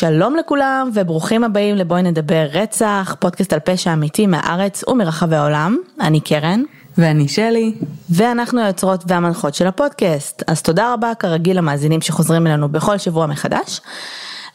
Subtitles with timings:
[0.00, 5.76] שלום לכולם וברוכים הבאים לבואי נדבר רצח, פודקאסט על פשע אמיתי מהארץ ומרחבי העולם.
[6.00, 6.62] אני קרן.
[6.98, 7.74] ואני שלי.
[8.10, 10.42] ואנחנו היוצרות והמנחות של הפודקאסט.
[10.46, 13.80] אז תודה רבה כרגיל למאזינים שחוזרים אלינו בכל שבוע מחדש.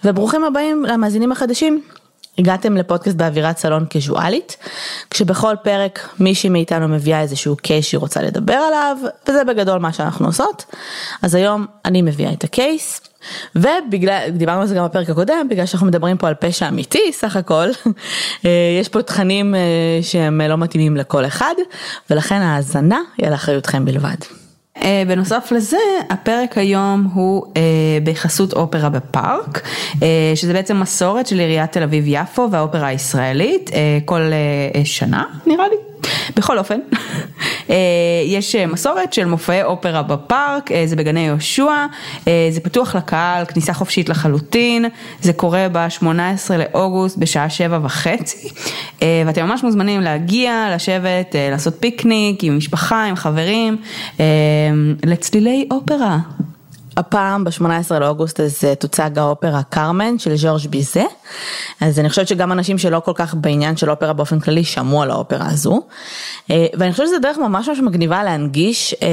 [0.03, 1.81] וברוכים הבאים למאזינים החדשים.
[2.37, 4.57] הגעתם לפודקאסט באווירת סלון קזואלית,
[5.09, 10.25] כשבכל פרק מישהי מאיתנו מביאה איזשהו קייס שהיא רוצה לדבר עליו, וזה בגדול מה שאנחנו
[10.25, 10.65] עושות.
[11.21, 13.01] אז היום אני מביאה את הקייס,
[13.55, 17.35] ובגלל, דיברנו על זה גם בפרק הקודם, בגלל שאנחנו מדברים פה על פשע אמיתי סך
[17.35, 17.67] הכל,
[18.45, 19.59] אה, יש פה תכנים אה,
[20.01, 21.55] שהם לא מתאימים לכל אחד,
[22.09, 24.44] ולכן ההאזנה היא על אחריותכם בלבד.
[24.83, 25.77] אה, בנוסף לזה,
[26.09, 27.45] הפרק היום הוא
[28.03, 29.61] בחסות אופרה בפארק,
[30.35, 33.69] שזה בעצם מסורת של עיריית תל אביב יפו והאופרה הישראלית,
[34.05, 34.21] כל
[34.83, 35.94] שנה נראה לי.
[36.35, 36.79] בכל אופן,
[37.69, 37.75] אה,
[38.25, 41.85] יש מסורת של מופעי אופרה בפארק, אה, זה בגני יהושע,
[42.27, 44.85] אה, זה פתוח לקהל, כניסה חופשית לחלוטין,
[45.21, 46.05] זה קורה ב-18
[46.57, 48.49] לאוגוסט בשעה שבע וחצי,
[49.25, 53.77] ואתם ממש מוזמנים להגיע, לשבת, לעשות פיקניק עם משפחה, עם חברים,
[55.03, 56.17] לצלילי אופרה.
[56.97, 61.03] הפעם ב-18 לאוגוסט אז אה, תוצג האופרה קרמן של ז'ורג' ביזה.
[61.81, 65.11] אז אני חושבת שגם אנשים שלא כל כך בעניין של אופרה באופן כללי שמעו על
[65.11, 65.81] האופרה הזו.
[66.51, 69.07] אה, ואני חושבת שזו דרך ממש ממש מגניבה להנגיש, אה,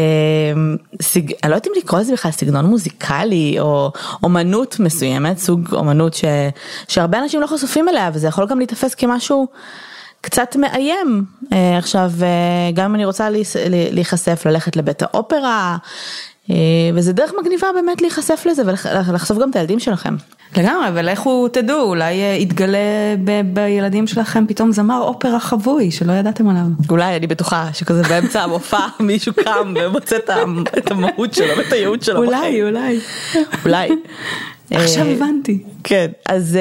[1.03, 1.33] סג...
[1.43, 6.25] אני לא יודעת אם לקרוא לזה בכלל סגנון מוזיקלי או אומנות מסוימת, סוג אומנות ש...
[6.89, 9.47] שהרבה אנשים לא חשופים אליה וזה יכול גם להיתפס כמשהו.
[10.21, 11.25] קצת מאיים
[11.79, 12.13] עכשיו
[12.75, 13.29] גם אם אני רוצה
[13.93, 15.77] להיחשף ללכת לבית האופרה
[16.95, 18.63] וזה דרך מגניבה באמת להיחשף לזה
[19.09, 20.17] ולחשוף גם את הילדים שלכם.
[20.57, 22.79] לגמרי, ולכו תדעו, אולי אה, יתגלה
[23.25, 26.63] ב- בילדים שלכם פתאום זמר אופרה חבוי שלא ידעתם עליו.
[26.91, 30.17] אולי, אני בטוחה שכזה באמצע המופע מישהו קם ומוצא
[30.79, 32.25] את המהות שלו ואת הייעוד שלו.
[32.25, 33.01] אולי, אולי.
[33.65, 33.89] אולי.
[34.71, 35.63] עכשיו אה, הבנתי.
[35.85, 36.59] כן, אז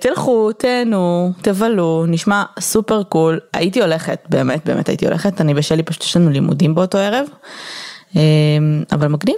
[0.00, 3.40] תלכו, תהנו, תבלו, נשמע סופר קול.
[3.52, 7.26] הייתי הולכת, באמת, באמת הייתי הולכת, אני ושלי פשוט יש לנו לימודים באותו ערב.
[8.16, 8.20] אמ,
[8.92, 9.36] אבל מגניב,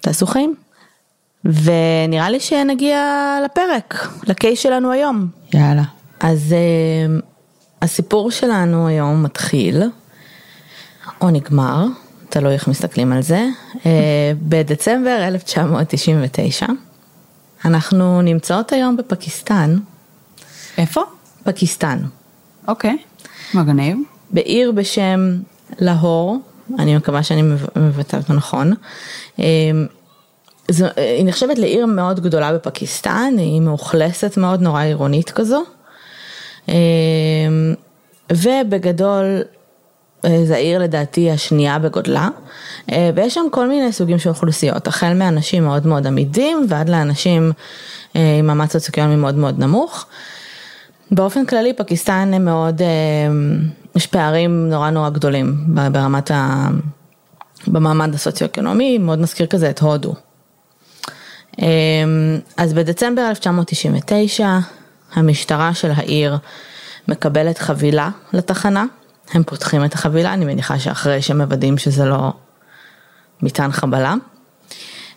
[0.00, 0.54] תעשו חיים.
[1.44, 5.28] ונראה לי שנגיע לפרק, לקייס שלנו היום.
[5.54, 5.82] יאללה.
[6.20, 7.20] אז אמ,
[7.82, 9.82] הסיפור שלנו היום מתחיל,
[11.20, 11.86] או נגמר,
[12.28, 13.46] תלוי איך מסתכלים על זה,
[13.86, 16.66] אה, בדצמבר 1999.
[17.64, 19.78] אנחנו נמצאות היום בפקיסטן.
[20.78, 21.00] איפה?
[21.44, 21.98] פקיסטן.
[22.68, 22.96] אוקיי,
[23.54, 23.98] מגניב.
[24.30, 25.38] בעיר בשם
[25.78, 26.38] להור,
[26.78, 27.42] אני מקווה שאני
[27.76, 28.72] מבטאת אותו נכון.
[29.38, 29.86] אמ,
[30.70, 35.62] זו, היא נחשבת לעיר מאוד גדולה בפקיסטן, היא מאוכלסת מאוד, נורא עירונית כזו.
[36.68, 36.74] אמ,
[38.32, 39.42] ובגדול,
[40.24, 42.28] אה, זו העיר לדעתי השנייה בגודלה,
[42.92, 47.52] אה, ויש שם כל מיני סוגים של אוכלוסיות, החל מאנשים מאוד מאוד עמידים ועד לאנשים
[48.16, 50.06] אה, עם מעמד סוציו-אקונומי מאוד מאוד נמוך.
[51.10, 52.82] באופן כללי פקיסטן מאוד,
[53.98, 56.68] יש פערים נורא נורא גדולים ברמת ה...
[57.66, 60.14] במעמד הסוציו-אקונומי, מאוד מזכיר כזה את הודו.
[61.58, 61.66] אמ,
[62.56, 64.58] אז בדצמבר 1999
[65.12, 66.36] המשטרה של העיר
[67.08, 68.84] מקבלת חבילה לתחנה,
[69.32, 72.32] הם פותחים את החבילה, אני מניחה שאחרי שהם מוודאים שזה לא
[73.42, 74.14] מטען חבלה,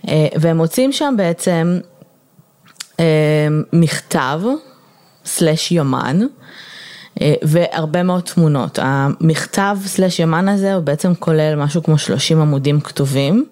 [0.07, 1.79] אה, והם מוצאים שם בעצם
[2.99, 3.03] אמ,
[3.73, 4.41] מכתב
[5.25, 6.19] סלש יומן,
[7.41, 8.79] והרבה מאוד תמונות.
[8.81, 13.45] המכתב סלש יומן הזה הוא בעצם כולל משהו כמו 30 עמודים כתובים.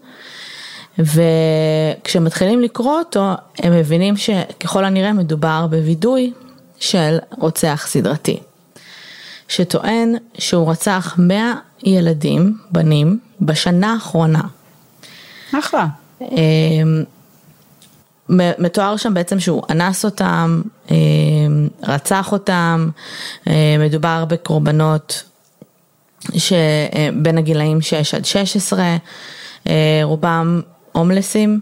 [1.00, 6.34] וכשמתחילים לקרוא אותו, הם מבינים שככל הנראה מדובר בווידוי
[6.80, 8.40] של רוצח סדרתי,
[9.48, 11.54] שטוען שהוא רצח 100
[11.84, 14.42] ילדים, בנים, בשנה האחרונה.
[15.60, 15.86] אחלה.
[18.40, 20.62] אה, מתואר שם בעצם שהוא אנס אותם,
[20.92, 20.96] אה,
[21.84, 22.90] רצח אותם,
[23.48, 25.24] אה, מדובר בקורבנות
[26.34, 28.98] שבין הגילאים 6 עד 16,
[29.68, 30.62] אה, רובם
[30.92, 31.60] הומלסים.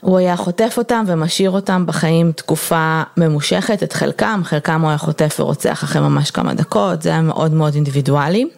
[0.00, 5.36] הוא היה חוטף אותם ומשאיר אותם בחיים תקופה ממושכת, את חלקם, חלקם הוא היה חוטף
[5.40, 8.48] ורוצח אחרי ממש כמה דקות, זה היה מאוד מאוד אינדיבידואלי.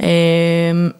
[0.00, 0.06] אמ,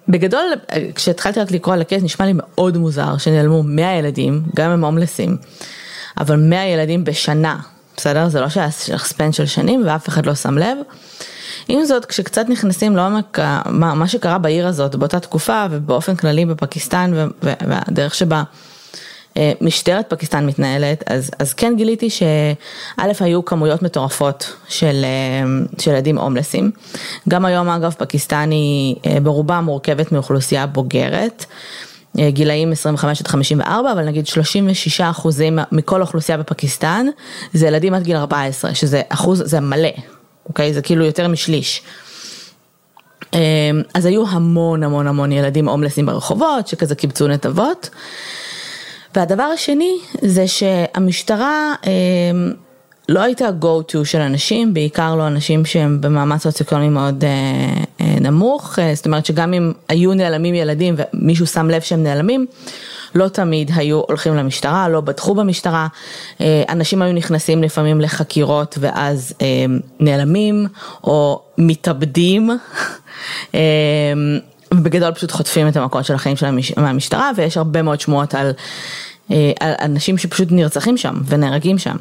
[0.09, 0.47] בגדול,
[0.95, 5.37] כשהתחלתי רק לקרוא על הקייס נשמע לי מאוד מוזר שנעלמו 100 ילדים, גם הם הומלסים,
[6.21, 7.59] אבל 100 ילדים בשנה,
[7.97, 8.29] בסדר?
[8.29, 10.79] זה לא שהיה ספן של שנים ואף אחד לא שם לב.
[11.69, 17.13] עם זאת, כשקצת נכנסים לעומק מה, מה שקרה בעיר הזאת באותה תקופה ובאופן כללי בפקיסטן
[17.43, 18.43] והדרך שבה
[19.61, 22.55] משטרת פקיסטן מתנהלת, אז, אז כן גיליתי שא'
[23.21, 26.71] היו כמויות מטורפות של, אה, של ילדים הומלסים.
[27.29, 31.45] גם היום אגב פקיסטן היא אה, ברובה מורכבת מאוכלוסייה בוגרת.
[32.29, 37.07] גילאים 25 עד 54, אבל נגיד 36 אחוזים מכל האוכלוסייה בפקיסטן
[37.53, 39.89] זה ילדים עד גיל 14, שזה אחוז, זה מלא,
[40.49, 40.75] אוקיי?
[40.75, 41.83] זה כאילו יותר משליש.
[43.95, 47.91] אז היו המון המון המון ילדים הומלסים ברחובות, שכזה קיבצו נתבות.
[49.17, 51.75] והדבר השני זה שהמשטרה
[53.09, 57.25] לא הייתה go to של אנשים, בעיקר לא אנשים שהם במאמץ סוציו-אקונומי מאוד
[58.01, 62.47] נמוך, זאת אומרת שגם אם היו נעלמים ילדים ומישהו שם לב שהם נעלמים,
[63.15, 65.87] לא תמיד היו הולכים למשטרה, לא בטחו במשטרה,
[66.41, 69.33] אנשים היו נכנסים לפעמים לחקירות ואז
[70.01, 70.67] נעלמים
[71.05, 72.51] או מתאבדים.
[74.83, 78.53] בגדול פשוט חוטפים את המכות של החיים שלהם מהמשטרה ויש הרבה מאוד שמועות על
[79.63, 81.97] אנשים שפשוט נרצחים שם ונהרגים שם.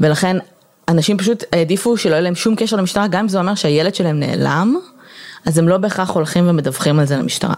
[0.00, 0.36] ולכן
[0.88, 4.20] אנשים פשוט העדיפו שלא יהיה להם שום קשר למשטרה, גם אם זה אומר שהילד שלהם
[4.20, 4.76] נעלם,
[5.46, 7.54] אז הם לא בהכרח הולכים ומדווחים על זה למשטרה.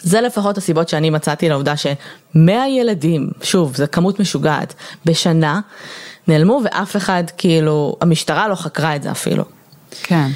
[0.00, 4.74] זה לפחות הסיבות שאני מצאתי לעובדה שמאה ילדים, שוב, זו כמות משוגעת,
[5.04, 5.60] בשנה,
[6.28, 9.44] נעלמו ואף אחד, כאילו, המשטרה לא חקרה את זה אפילו.
[10.02, 10.28] כן.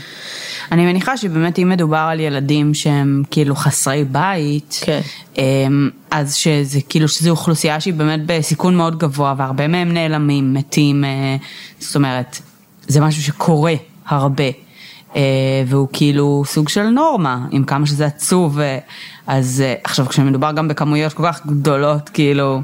[0.73, 5.01] אני מניחה שבאמת אם מדובר על ילדים שהם כאילו חסרי בית, כן.
[6.11, 11.05] אז שזה כאילו שזו אוכלוסייה שהיא באמת בסיכון מאוד גבוה והרבה מהם נעלמים, מתים,
[11.79, 12.39] זאת אומרת,
[12.89, 13.75] זה משהו שקורה
[14.07, 14.45] הרבה.
[15.67, 18.59] והוא כאילו סוג של נורמה, עם כמה שזה עצוב,
[19.27, 22.61] אז עכשיו כשמדובר גם בכמויות כל כך גדולות, כאילו,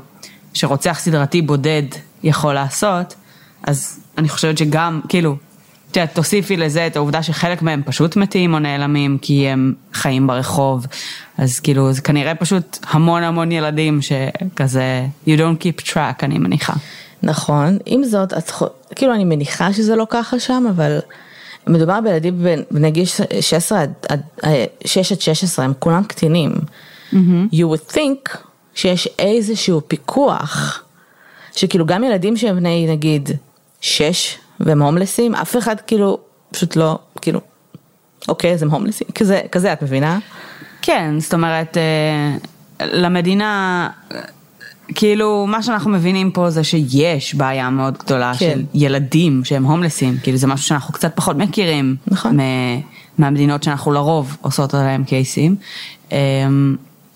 [0.54, 1.82] שרוצח סדרתי בודד
[2.22, 3.14] יכול לעשות,
[3.62, 5.36] אז אני חושבת שגם, כאילו,
[5.90, 10.26] את יודעת, תוסיפי לזה את העובדה שחלק מהם פשוט מתים או נעלמים כי הם חיים
[10.26, 10.87] ברחוב,
[11.38, 16.73] אז כאילו זה כנראה פשוט המון המון ילדים שכזה, you don't keep track אני מניחה.
[17.23, 18.52] נכון, עם זאת, את,
[18.94, 20.99] כאילו אני מניחה שזה לא ככה שם, אבל
[21.67, 23.06] מדובר בילדים בני גיל
[23.41, 24.20] 16 עד
[24.84, 26.52] 6 עד 16, הם כולם קטינים.
[27.12, 27.17] Mm-hmm.
[27.52, 28.38] You would think
[28.75, 30.82] שיש איזשהו פיקוח,
[31.56, 33.31] שכאילו גם ילדים שהם בני נגיד
[33.81, 36.19] 6 והם הומלסים, אף אחד כאילו
[36.50, 37.40] פשוט לא, כאילו,
[38.28, 40.19] אוקיי, אז הם הומלסים, כזה, כזה את מבינה?
[40.82, 41.76] כן, זאת אומרת,
[42.81, 43.88] למדינה,
[44.94, 48.38] כאילו, מה שאנחנו מבינים פה זה שיש בעיה מאוד גדולה כן.
[48.38, 52.38] של ילדים שהם הומלסים, כאילו זה משהו שאנחנו קצת פחות מכירים, נכון.
[53.19, 55.56] מהמדינות שאנחנו לרוב עושות עליהם קייסים,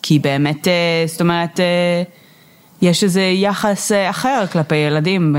[0.02, 0.68] כי באמת,
[1.06, 1.60] זאת אומרת,
[2.82, 5.36] יש איזה יחס אחר כלפי ילדים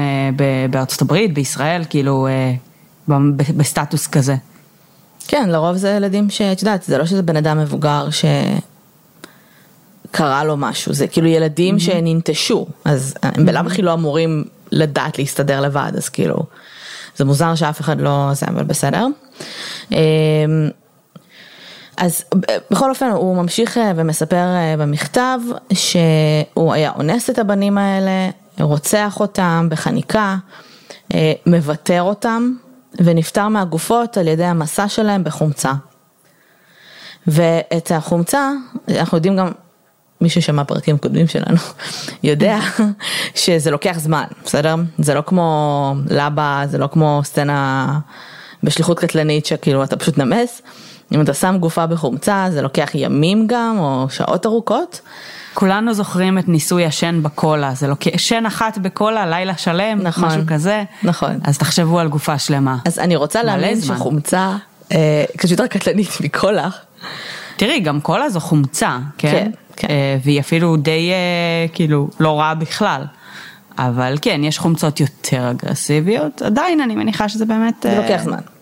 [0.69, 2.27] בארצות הברית, בישראל, כאילו
[3.57, 4.35] בסטטוס כזה.
[5.27, 8.07] כן, לרוב זה ילדים שאת יודעת, זה לא שזה בן אדם מבוגר
[10.11, 11.79] שקרה לו משהו, זה כאילו ילדים mm-hmm.
[11.79, 16.37] שננטשו, אז הם בלאו הכי לא אמורים לדעת להסתדר לבד, אז כאילו,
[17.17, 19.07] זה מוזר שאף אחד לא זה, אבל בסדר.
[21.97, 22.23] אז
[22.71, 24.45] בכל אופן הוא ממשיך ומספר
[24.77, 25.39] במכתב
[25.73, 28.29] שהוא היה אונס את הבנים האלה,
[28.59, 30.37] רוצח אותם בחניקה,
[31.45, 32.53] מוותר אותם
[32.95, 35.73] ונפטר מהגופות על ידי המסע שלהם בחומצה.
[37.27, 38.51] ואת החומצה,
[38.89, 39.51] אנחנו יודעים גם,
[40.21, 41.57] מי ששמע פרקים קודמים שלנו,
[42.23, 42.59] יודע
[43.35, 44.75] שזה לוקח זמן, בסדר?
[44.99, 47.87] זה לא כמו לבה, זה לא כמו סצנה
[48.63, 50.61] בשליחות קטלנית שכאילו אתה פשוט נמס.
[51.13, 55.01] אם אתה שם גופה בחומצה זה לוקח ימים גם או שעות ארוכות.
[55.53, 60.41] כולנו זוכרים את ניסוי השן בקולה, זה לוקח שן אחת בקולה לילה שלם, נכון, משהו
[60.47, 60.83] כזה.
[61.03, 61.39] נכון.
[61.43, 62.77] אז תחשבו על גופה שלמה.
[62.85, 64.55] אז אני רוצה להאמין שחומצה
[64.91, 66.69] אה, קצת יותר קטלנית מקולה.
[67.55, 69.31] תראי, גם קולה זו חומצה, כן?
[69.31, 69.87] כן, כן.
[69.89, 73.05] אה, והיא אפילו די אה, כאילו לא רעה בכלל.
[73.77, 77.75] אבל כן, יש חומצות יותר אגרסיביות, עדיין אני מניחה שזה באמת...
[77.83, 78.52] זה לוקח זמן.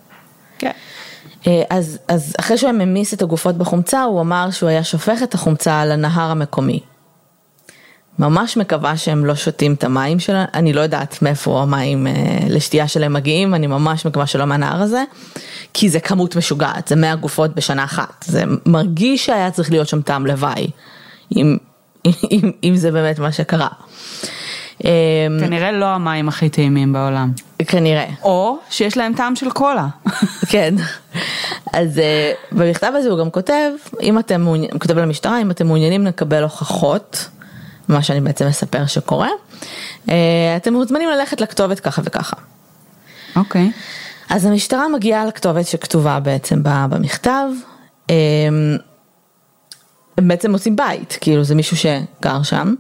[1.42, 1.62] כן.
[1.70, 5.82] אז, אז אחרי שהוא ממיס את הגופות בחומצה, הוא אמר שהוא היה שופך את החומצה
[5.82, 6.80] על הנהר המקומי.
[8.20, 12.08] ממש מקווה שהם לא שותים את המים שלה, אני לא יודעת מאיפה המים
[12.50, 15.04] לשתייה שלהם מגיעים, אני ממש מקווה שלא מהנהר הזה,
[15.74, 20.02] כי זה כמות משוגעת, זה 100 גופות בשנה אחת, זה מרגיש שהיה צריך להיות שם
[20.02, 20.68] טעם לוואי,
[21.36, 21.58] אם,
[22.32, 23.68] אם, אם זה באמת מה שקרה.
[25.40, 27.32] כנראה לא המים הכי טעימים בעולם.
[27.68, 28.06] כנראה.
[28.24, 29.88] או שיש להם טעם של קולה.
[30.52, 30.76] כן.
[31.74, 32.02] אז uh,
[32.56, 33.72] במכתב הזה הוא גם כותב,
[34.02, 37.30] אם אתם מעוניינים, כותב למשטרה, אם אתם מעוניינים לקבל הוכחות,
[37.88, 39.30] מה שאני בעצם מספר שקורה,
[40.08, 40.12] uh,
[40.58, 42.36] אתם מוזמנים ללכת לכתובת ככה וככה.
[43.36, 43.72] אוקיי.
[43.74, 44.34] Okay.
[44.36, 47.48] אז המשטרה מגיעה לכתובת שכתובה בעצם במכתב.
[48.08, 48.12] Um,
[50.18, 52.74] הם בעצם עושים בית, כאילו זה מישהו שגר שם.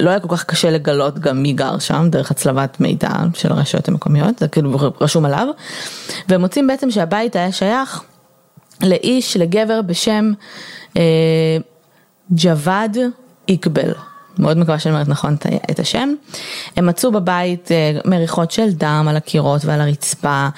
[0.00, 3.88] לא היה כל כך קשה לגלות גם מי גר שם דרך הצלבת מידע של הרשויות
[3.88, 5.48] המקומיות, זה כאילו רשום עליו,
[6.28, 8.02] והם מוצאים בעצם שהבית היה שייך
[8.82, 10.32] לאיש, לגבר בשם
[10.96, 11.02] אה,
[12.30, 12.96] ג'וואד
[13.48, 13.92] איקבל.
[14.38, 15.36] מאוד מקווה שאני אומרת נכון
[15.70, 16.14] את השם.
[16.76, 20.48] הם מצאו בבית אה, מריחות של דם על הקירות ועל הרצפה,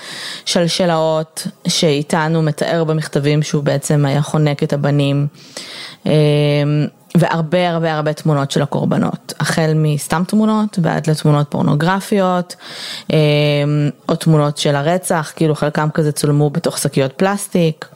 [0.44, 5.26] שלשלאות שאיתנו מתאר במכתבים שהוא בעצם היה חונק את הבנים.
[7.16, 12.56] אה, והרבה הרבה הרבה תמונות של הקורבנות, החל מסתם תמונות ועד לתמונות פורנוגרפיות,
[13.12, 13.18] אה,
[14.08, 17.86] או תמונות של הרצח, כאילו חלקם כזה צולמו בתוך שקיות פלסטיק.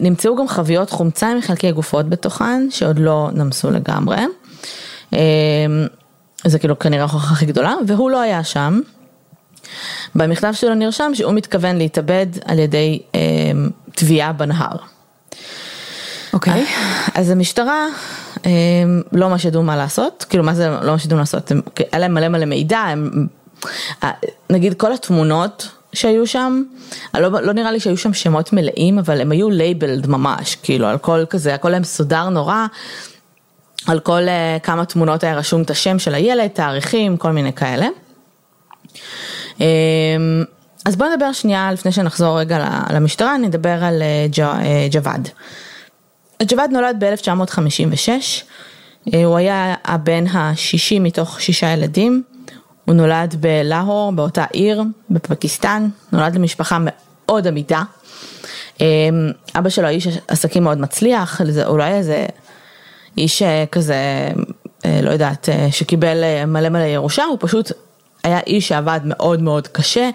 [0.00, 4.16] נמצאו גם חביות חומצה עם חלקי גופות בתוכן שעוד לא נמסו לגמרי.
[5.12, 5.18] אמ,
[6.44, 8.80] זה כאילו כנראה ההוכחה הכי גדולה, והוא לא היה שם.
[10.14, 13.70] במכתב שלו נרשם שהוא מתכוון להתאבד על ידי אמ,
[14.36, 14.76] בנהר.
[16.32, 16.66] אוקיי.
[17.14, 17.86] אז המשטרה
[18.46, 21.52] אמ, לא ממש ידעו מה לעשות, כאילו מה זה לא ממש ידעו לעשות,
[21.92, 23.26] היה להם מלא מלא מידע, הם,
[24.50, 26.62] נגיד כל התמונות שהיו שם,
[27.14, 30.98] לא, לא נראה לי שהיו שם שמות מלאים, אבל הם היו labeled ממש, כאילו על
[30.98, 32.66] כל כזה, הכל היה מסודר נורא.
[33.86, 37.86] על כל uh, כמה תמונות היה רשום את השם של הילד, תאריכים, כל מיני כאלה.
[39.58, 39.60] Um,
[40.84, 44.38] אז בואו נדבר שנייה, לפני שנחזור רגע למשטרה, נדבר על uh,
[44.90, 45.28] ג'וואד.
[46.48, 48.08] ג'וואד נולד ב-1956,
[49.08, 52.22] uh, הוא היה הבן השישי מתוך שישה ילדים,
[52.84, 57.82] הוא נולד בלהור, באותה עיר, בפקיסטן, נולד למשפחה מאוד עמידה.
[58.78, 58.82] Um,
[59.58, 61.40] אבא שלו איש עסקים מאוד מצליח,
[61.80, 62.26] היה איזה
[63.18, 64.28] איש אה, כזה,
[64.84, 67.72] אה, לא יודעת, אה, שקיבל מלא מלא ירושה, הוא פשוט
[68.24, 70.10] היה איש שעבד מאוד מאוד קשה,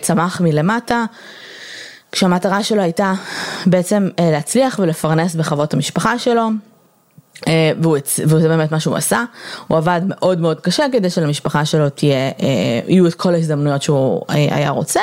[0.00, 1.04] צמח מלמטה,
[2.12, 3.14] כשהמטרה שלו הייתה
[3.66, 6.48] בעצם להצליח ולפרנס את המשפחה שלו.
[8.24, 9.24] וזה באמת מה שהוא עשה,
[9.66, 12.30] הוא עבד מאוד מאוד קשה כדי שלמשפחה שלו תהיה,
[12.88, 15.00] יהיו את כל ההזדמנויות שהוא היה רוצה,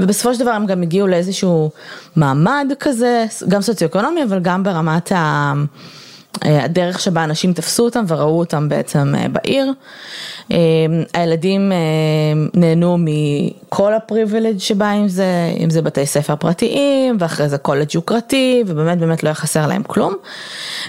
[0.00, 1.70] ובסופו של דבר הם גם הגיעו לאיזשהו
[2.16, 5.52] מעמד כזה, גם סוציו-אקונומי, אבל גם ברמת ה...
[6.44, 9.72] אה, הדרך שבה אנשים תפסו אותם וראו אותם בעצם אה, בעיר.
[10.52, 10.56] אה,
[11.14, 11.72] הילדים
[12.54, 15.26] נהנו מכל הפריבילג' שבא עם זה,
[15.60, 19.82] אם זה בתי ספר פרטיים ואחרי זה קולג' יוקרתי ובאמת באמת לא היה חסר להם
[19.82, 20.14] כלום.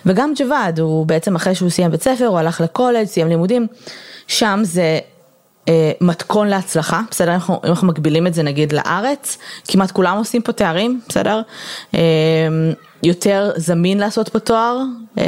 [0.06, 3.68] וגם ג'וואד הוא בעצם אחרי שהוא סיים בית ספר הוא הלך לקולג', סיים לימודים,
[4.28, 5.00] שם זה
[6.02, 7.30] מתכון להצלחה, בסדר?
[7.30, 9.38] אם אנחנו, אנחנו מגבילים את זה נגיד לארץ,
[9.68, 11.42] כמעט כולם עושים פה תארים, בסדר?
[13.06, 14.80] יותר זמין לעשות פה תואר,
[15.18, 15.24] אמ,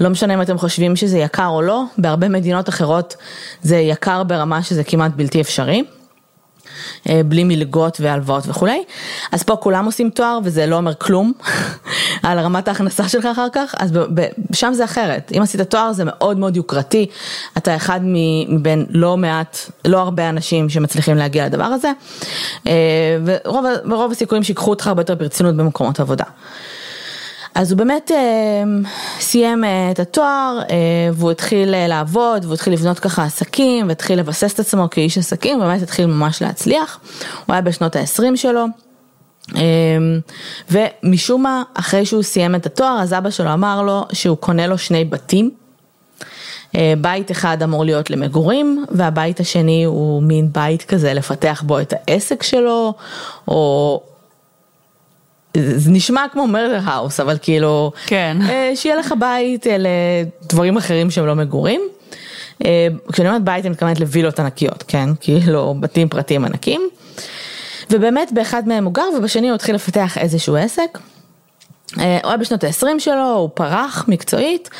[0.00, 3.16] לא משנה אם אתם חושבים שזה יקר או לא, בהרבה מדינות אחרות
[3.62, 5.84] זה יקר ברמה שזה כמעט בלתי אפשרי.
[7.08, 8.82] אה, בלי מלגות והלוואות וכולי,
[9.32, 11.32] אז פה כולם עושים תואר וזה לא אומר כלום
[12.22, 13.92] על רמת ההכנסה שלך אחר כך, אז
[14.52, 17.06] שם זה אחרת, אם עשית תואר זה מאוד מאוד יוקרתי,
[17.56, 18.00] אתה אחד
[18.48, 21.92] מבין לא מעט, לא הרבה אנשים שמצליחים להגיע לדבר הזה,
[22.66, 22.72] אה,
[23.24, 26.24] ורוב, ורוב הסיכויים שיקחו אותך הרבה יותר ברצינות במקומות עבודה.
[27.54, 28.64] אז הוא באמת אה,
[29.20, 30.76] סיים אה, את התואר אה,
[31.12, 35.58] והוא התחיל אה, לעבוד והוא התחיל לבנות ככה עסקים והתחיל לבסס את עצמו כאיש עסקים
[35.58, 37.00] ובאמת התחיל ממש להצליח.
[37.46, 38.64] הוא היה בשנות ה-20 שלו.
[39.56, 39.62] אה,
[40.70, 44.78] ומשום מה אחרי שהוא סיים את התואר אז אבא שלו אמר לו שהוא קונה לו
[44.78, 45.50] שני בתים.
[46.76, 51.94] אה, בית אחד אמור להיות למגורים והבית השני הוא מין בית כזה לפתח בו את
[51.96, 52.94] העסק שלו
[53.48, 54.00] או
[55.56, 58.36] זה נשמע כמו מרדר האוס, אבל כאילו, כן.
[58.48, 61.80] אה, שיהיה לך בית אה, לדברים אחרים שהם לא מגורים.
[62.64, 65.08] אה, כשאני אומרת בית אני מתכוונת לווילות ענקיות, כן?
[65.20, 66.80] כאילו בתים פרטיים ענקים.
[67.90, 70.98] ובאמת באחד מהם הוא גר ובשני הוא התחיל לפתח איזשהו עסק.
[71.94, 74.70] הוא היה בשנות ה-20 שלו, הוא פרח מקצועית,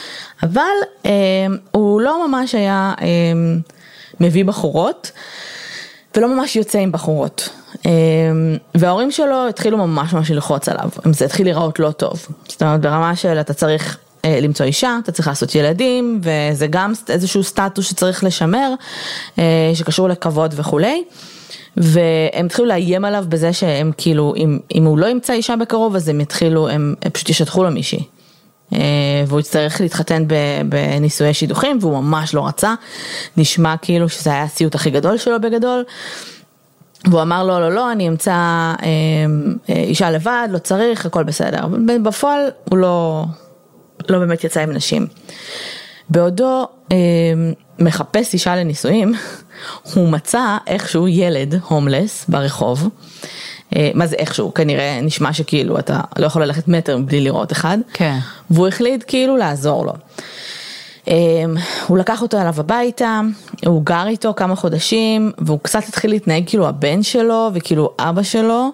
[0.42, 0.62] אבל
[1.70, 2.94] הוא לא ממש היה
[4.20, 5.10] מביא בחורות.
[6.16, 7.48] ולא ממש יוצא עם בחורות.
[7.86, 7.90] אמ,
[8.74, 12.26] וההורים שלו התחילו ממש ממש ללחוץ עליו, זה התחיל להיראות לא טוב.
[12.48, 16.92] זאת אומרת ברמה של אתה צריך אה, למצוא אישה, אתה צריך לעשות ילדים, וזה גם
[17.08, 18.74] איזשהו סטטוס שצריך לשמר,
[19.38, 21.04] אה, שקשור לכבוד וכולי.
[21.76, 26.08] והם התחילו לאיים עליו בזה שהם כאילו, אם, אם הוא לא ימצא אישה בקרוב אז
[26.08, 28.04] הם יתחילו, הם, הם פשוט ישטחו לו מישהי.
[28.72, 28.78] אה,
[29.26, 30.24] והוא יצטרך להתחתן
[30.68, 32.74] בנישואי שידוכים והוא ממש לא רצה,
[33.36, 35.84] נשמע כאילו שזה היה הסיוט הכי גדול שלו בגדול.
[37.10, 38.76] והוא אמר לו, לא, לא, אני אמצא אה,
[39.68, 41.66] אה, אישה לבד, לא צריך, הכל בסדר.
[42.02, 43.24] בפועל הוא לא,
[44.08, 45.06] לא באמת יצא עם נשים.
[46.10, 46.66] בעודו
[47.78, 49.14] מחפש אישה לנישואים,
[49.94, 52.88] הוא מצא איכשהו ילד הומלס ברחוב.
[53.76, 57.78] אה, מה זה איכשהו, כנראה נשמע שכאילו אתה לא יכול ללכת מטר בלי לראות אחד.
[57.92, 58.18] כן.
[58.50, 59.92] והוא החליט כאילו לעזור לו.
[61.86, 63.20] הוא לקח אותו אליו הביתה,
[63.66, 68.70] הוא גר איתו כמה חודשים, והוא קצת התחיל להתנהג כאילו הבן שלו וכאילו אבא שלו.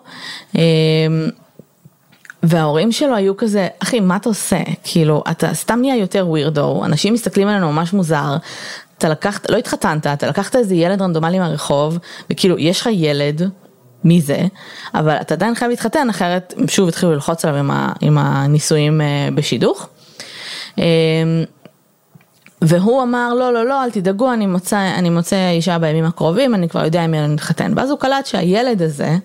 [2.43, 4.57] וההורים שלו היו כזה, אחי, מה אתה עושה?
[4.85, 8.37] כאילו, אתה סתם נהיה יותר ווירדו, אנשים מסתכלים עלינו ממש מוזר,
[8.99, 11.99] אתה לקחת, לא התחתנת, אתה לקחת איזה ילד רנדומלי מהרחוב,
[12.31, 13.51] וכאילו, יש לך ילד,
[14.05, 14.47] מי זה?
[14.95, 19.89] אבל אתה עדיין חייב להתחתן, אחרת שוב התחילו ללחוץ עליו עם, עם הנישואים אה, בשידוך.
[20.79, 20.85] אמ,
[22.63, 26.69] והוא אמר, לא, לא, לא, אל תדאגו, אני מוצא, אני מוצא אישה בימים הקרובים, אני
[26.69, 27.73] כבר יודע עם מי אני מתחתן.
[27.77, 29.17] ואז הוא קלט שהילד הזה,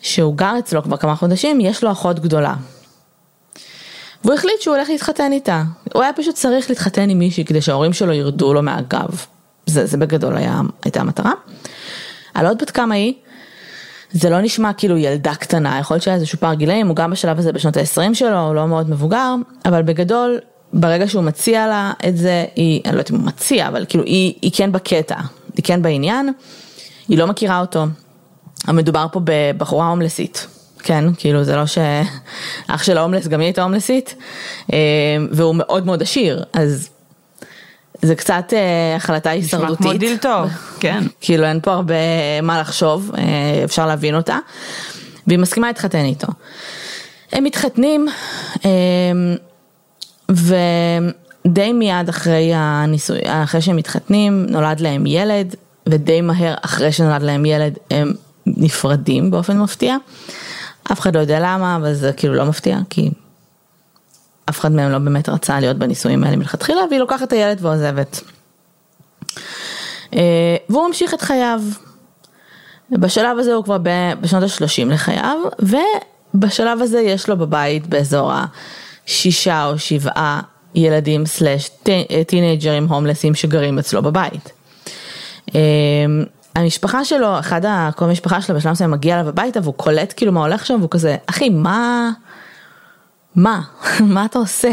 [0.00, 2.54] שהוא גר אצלו כבר כמה חודשים, יש לו אחות גדולה.
[4.24, 5.62] והוא החליט שהוא הולך להתחתן איתה.
[5.94, 9.24] הוא היה פשוט צריך להתחתן עם מישהי כדי שההורים שלו ירדו לו מהגב.
[9.66, 11.32] זה, זה בגדול היה, הייתה המטרה.
[12.34, 13.14] על עוד בת כמה היא,
[14.12, 17.38] זה לא נשמע כאילו ילדה קטנה, יכול להיות שהיה איזשהו פער גילאים, הוא גם בשלב
[17.38, 20.38] הזה בשנות ה-20 שלו, הוא לא מאוד מבוגר, אבל בגדול,
[20.72, 24.04] ברגע שהוא מציע לה את זה, היא, אני לא יודעת אם הוא מציע, אבל כאילו
[24.04, 25.16] היא, היא כן בקטע,
[25.56, 26.32] היא כן בעניין,
[27.08, 27.84] היא לא מכירה אותו,
[28.66, 30.46] המדובר פה בבחורה הומלסית,
[30.78, 34.14] כן, כאילו זה לא שאח של ההומלס גם היא הייתה הומלסית,
[34.72, 34.78] אה,
[35.30, 36.88] והוא מאוד מאוד עשיר, אז
[38.02, 39.80] זה קצת אה, החלטה הישרדותית.
[39.80, 41.04] נשמע כמו דיל טוב, כן.
[41.20, 41.94] כאילו אין פה הרבה
[42.42, 44.38] מה לחשוב, אה, אפשר להבין אותה,
[45.26, 46.28] והיא מסכימה להתחתן איתו.
[47.32, 48.08] הם מתחתנים,
[50.30, 55.54] ודי מיד אחרי הניסוי, אחרי שהם מתחתנים, נולד להם ילד,
[55.86, 58.12] ודי מהר אחרי שנולד להם ילד הם
[58.46, 59.96] נפרדים באופן מפתיע.
[60.92, 63.10] אף אחד לא יודע למה, אבל זה כאילו לא מפתיע, כי
[64.50, 68.20] אף אחד מהם לא באמת רצה להיות בנישואים האלה מלכתחילה, והיא לוקחת את הילד ועוזבת.
[70.14, 71.60] אה, והוא ממשיך את חייו.
[72.90, 73.78] בשלב הזה הוא כבר
[74.20, 75.38] בשנות ה-30 לחייו,
[76.34, 78.32] ובשלב הזה יש לו בבית באזור
[79.06, 80.40] השישה או שבעה
[80.74, 81.70] ילדים סלאש
[82.26, 84.52] טינג'רים הומלסים שגרים אצלו בבית.
[85.54, 85.60] אה,
[86.56, 90.40] המשפחה שלו, אחד הקרוב משפחה שלו בשלב מסוים מגיע אליו הביתה והוא קולט כאילו מה
[90.40, 92.10] הולך שם והוא כזה, אחי מה,
[93.36, 93.60] מה,
[94.14, 94.72] מה אתה עושה?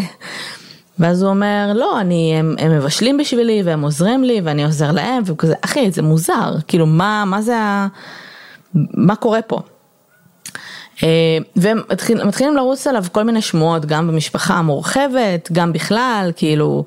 [0.99, 5.23] ואז הוא אומר, לא, אני, הם, הם מבשלים בשבילי והם עוזרים לי ואני עוזר להם,
[5.25, 7.87] והוא כזה, אחי, זה מוזר, כאילו, מה, מה זה ה...
[8.73, 9.59] מה קורה פה?
[11.03, 11.81] אה, והם
[12.25, 16.85] מתחילים לרוץ עליו כל מיני שמועות, גם במשפחה המורחבת, גם בכלל, כאילו,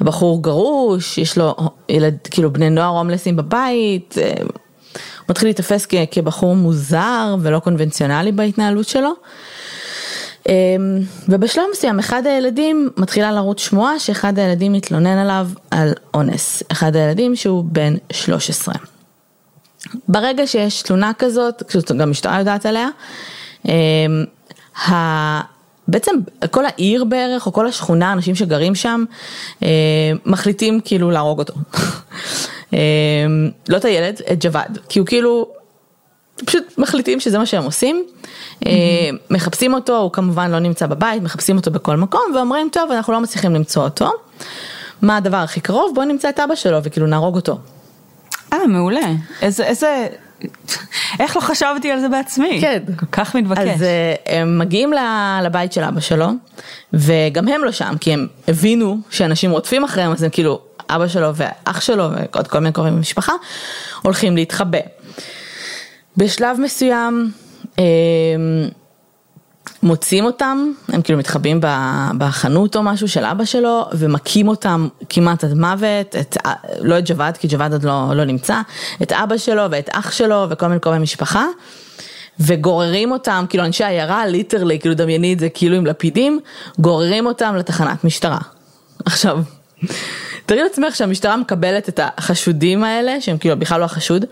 [0.00, 1.56] הבחור גרוש, יש לו
[1.88, 8.88] ילד, כאילו בני נוער הומלסים בבית, אה, הוא מתחיל להתאפס כבחור מוזר ולא קונבנציונלי בהתנהלות
[8.88, 9.12] שלו.
[10.48, 10.54] אה,
[11.28, 17.36] ובשלב מסוים אחד הילדים מתחילה לרוץ שמועה שאחד הילדים מתלונן עליו על אונס, אחד הילדים
[17.36, 18.74] שהוא בן 13.
[20.08, 21.62] ברגע שיש תלונה כזאת,
[21.98, 22.88] גם משטרה יודעת עליה,
[23.68, 25.40] אה,
[25.88, 26.12] בעצם
[26.50, 29.04] כל העיר בערך, או כל השכונה, אנשים שגרים שם,
[29.62, 29.68] אה,
[30.26, 31.54] מחליטים כאילו להרוג אותו.
[33.68, 35.48] לא את הילד, את ג'וואד, כי הוא כאילו,
[36.46, 38.04] פשוט מחליטים שזה מה שהם עושים.
[38.66, 38.72] אה,
[39.30, 43.20] מחפשים אותו, הוא כמובן לא נמצא בבית, מחפשים אותו בכל מקום, ואומרים, טוב, אנחנו לא
[43.20, 44.12] מצליחים למצוא אותו.
[45.02, 45.94] מה הדבר הכי קרוב?
[45.94, 47.58] בואו נמצא את אבא שלו וכאילו נהרוג אותו.
[48.52, 49.12] אה, מעולה.
[49.42, 50.06] איזה, איזה,
[51.20, 52.58] איך לא חשבתי על זה בעצמי?
[52.60, 52.82] כן.
[52.98, 53.68] כל כך מתבקש.
[53.68, 54.92] אז אה, הם מגיעים
[55.42, 56.28] לבית של אבא שלו,
[56.92, 61.30] וגם הם לא שם, כי הם הבינו שאנשים רודפים אחריהם, אז הם כאילו, אבא שלו
[61.34, 63.32] ואח שלו ועוד כל מיני קרובים במשפחה,
[64.02, 64.78] הולכים להתחבא.
[66.18, 67.30] בשלב מסוים,
[67.78, 67.84] אה,
[69.82, 71.60] מוצאים אותם, הם כאילו מתחבאים
[72.18, 76.36] בחנות או משהו של אבא שלו ומכים אותם כמעט עד מוות, את,
[76.80, 78.60] לא את ג'וואד כי ג'וואד עוד לא, לא נמצא,
[79.02, 81.46] את אבא שלו ואת אח שלו וכל מיני קרובי משפחה
[82.40, 86.40] וגוררים אותם, כאילו אנשי עיירה ליטרלי, כאילו דמייני את זה כאילו עם לפידים,
[86.78, 88.38] גוררים אותם לתחנת משטרה.
[89.04, 89.38] עכשיו,
[90.46, 94.24] תראי לעצמך שהמשטרה מקבלת את החשודים האלה, שהם כאילו בכלל לא החשוד,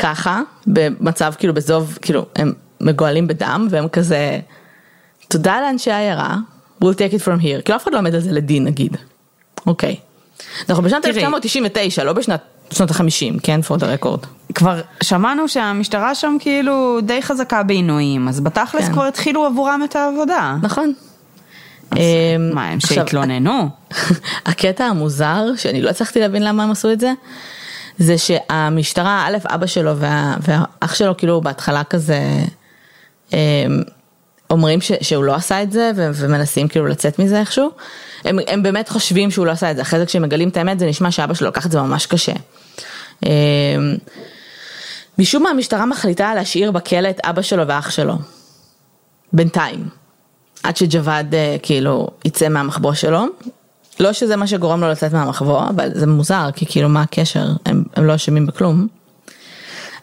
[0.00, 4.40] ככה, במצב כאילו בזוב, כאילו הם מגואלים בדם והם כזה...
[5.28, 6.36] תודה לאנשי העיירה,
[6.84, 8.96] we'll take it from here, כאילו אף אחד לא עומד על זה לדין נגיד,
[9.66, 9.96] אוקיי.
[10.68, 14.26] אנחנו בשנת 1999, לא בשנת שנות ה-50, כן, for the record.
[14.54, 18.92] כבר שמענו שהמשטרה שם כאילו די חזקה בעינויים, אז בתכלס כן.
[18.92, 20.56] כבר התחילו עבורם את העבודה.
[20.62, 20.92] נכון.
[21.96, 22.00] אמ,
[22.54, 23.68] מה, הם שהתלוננו?
[24.46, 27.12] הקטע המוזר, שאני לא הצלחתי להבין למה הם עשו את זה,
[28.00, 32.20] זה שהמשטרה, א', אבא שלו והאח שלו כאילו בהתחלה כזה,
[34.50, 37.70] אומרים ש, שהוא לא עשה את זה ו, ומנסים כאילו לצאת מזה איכשהו.
[38.24, 40.78] הם, הם באמת חושבים שהוא לא עשה את זה, אחרי זה כשהם מגלים את האמת
[40.78, 42.32] זה נשמע שאבא שלו לקח את זה ממש קשה.
[43.26, 43.30] אמ,
[45.18, 48.14] משום מה המשטרה מחליטה להשאיר בכלא את אבא שלו ואח שלו.
[49.32, 49.88] בינתיים.
[50.62, 53.24] עד שג'וואד אה, כאילו יצא מהמחבוא שלו.
[54.00, 57.84] לא שזה מה שגורם לו לצאת מהמחבוא, אבל זה מוזר, כי כאילו מה הקשר, הם,
[57.96, 58.86] הם לא אשמים בכלום,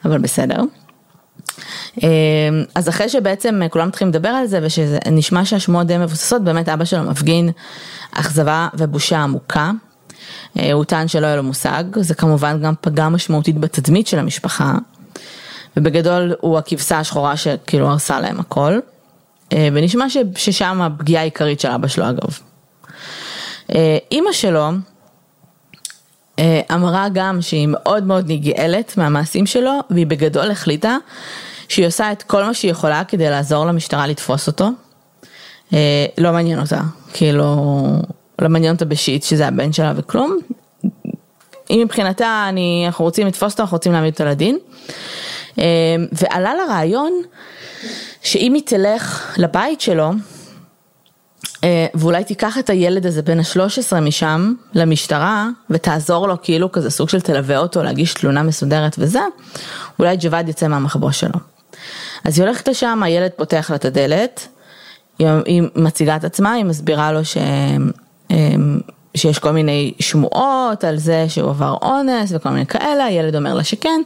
[0.06, 0.62] אבל בסדר.
[2.04, 2.10] אה,
[2.76, 6.86] אז אחרי שבעצם כולם מתחילים לדבר על זה ושזה נשמע שהשמועות די מבוססות, באמת אבא
[6.86, 7.50] שלו מפגין
[8.12, 9.72] אכזבה ובושה עמוקה.
[10.60, 14.76] אה, הוא טען שלא היה לו מושג, זה כמובן גם פגע משמעותית בתדמית של המשפחה,
[15.78, 18.80] ובגדול הוא הכבשה השחורה שכאילו הרסה להם הכל,
[19.54, 20.06] אה, ונשמע
[20.36, 22.40] ששם הפגיעה העיקרית של אבא שלו אגב.
[23.76, 24.70] אה, אימא שלו
[26.74, 30.98] אמרה גם שהיא מאוד מאוד נגאלת מהמעשים שלו, והיא בגדול החליטה
[31.70, 34.70] שהיא עושה את כל מה שהיא יכולה כדי לעזור למשטרה לתפוס אותו.
[36.18, 36.82] לא מעניין אותה,
[37.14, 37.46] כאילו,
[38.42, 40.38] לא מעניין אותה בשיט שזה הבן שלה וכלום.
[41.70, 44.58] היא מבחינתה, אני, אנחנו רוצים לתפוס אותו, אנחנו רוצים להעמיד אותו לדין.
[46.12, 47.22] ועלה לה רעיון
[48.22, 50.14] שאם היא תלך לבית שלו, אה,
[51.94, 57.22] ואולי תיקח את הילד הזה בן ה-13 משם למשטרה ותעזור לו כאילו כזה סוג של
[57.22, 59.22] תלווה אותו להגיש תלונה מסודרת וזה,
[60.00, 61.40] אולי ג'וואד יצא מהמחבוא שלו.
[62.24, 64.48] אז היא הולכת לשם, הילד פותח לה את הדלת,
[65.20, 67.38] היא מציגה את עצמה, היא מסבירה לו ש...
[68.32, 68.80] אמ,
[69.18, 73.64] שיש כל מיני שמועות על זה שהוא עבר אונס וכל מיני כאלה, הילד אומר לה
[73.64, 74.02] שכן,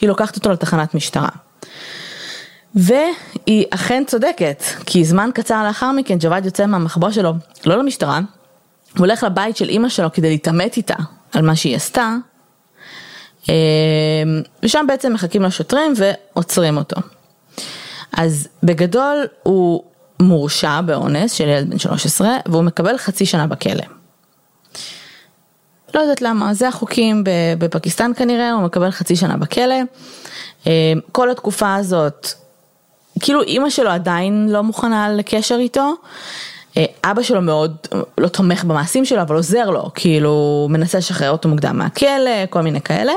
[0.00, 1.28] היא לוקחת אותו לתחנת משטרה.
[2.74, 7.32] והיא אכן צודקת, כי זמן קצר לאחר מכן ג'וואד יוצא מהמחבוא שלו,
[7.66, 8.20] לא למשטרה,
[8.96, 10.94] הוא הולך לבית של אימא שלו כדי להתעמת איתה
[11.32, 12.16] על מה שהיא עשתה,
[13.48, 13.54] אמ,
[14.62, 16.96] ושם בעצם מחכים לשוטרים ועוצרים אותו.
[18.12, 19.82] אז בגדול הוא
[20.20, 23.84] מורשע באונס של ילד בן 13 והוא מקבל חצי שנה בכלא.
[25.94, 27.24] לא יודעת למה, זה החוקים
[27.58, 29.74] בפקיסטן כנראה, הוא מקבל חצי שנה בכלא.
[30.66, 32.34] אה, כל התקופה הזאת,
[33.20, 35.94] כאילו אימא שלו עדיין לא מוכנה לקשר איתו.
[36.76, 37.76] אה, אבא שלו מאוד
[38.18, 42.80] לא תומך במעשים שלו, אבל עוזר לו, כאילו מנסה לשחרר אותו מוקדם מהכלא, כל מיני
[42.80, 43.12] כאלה.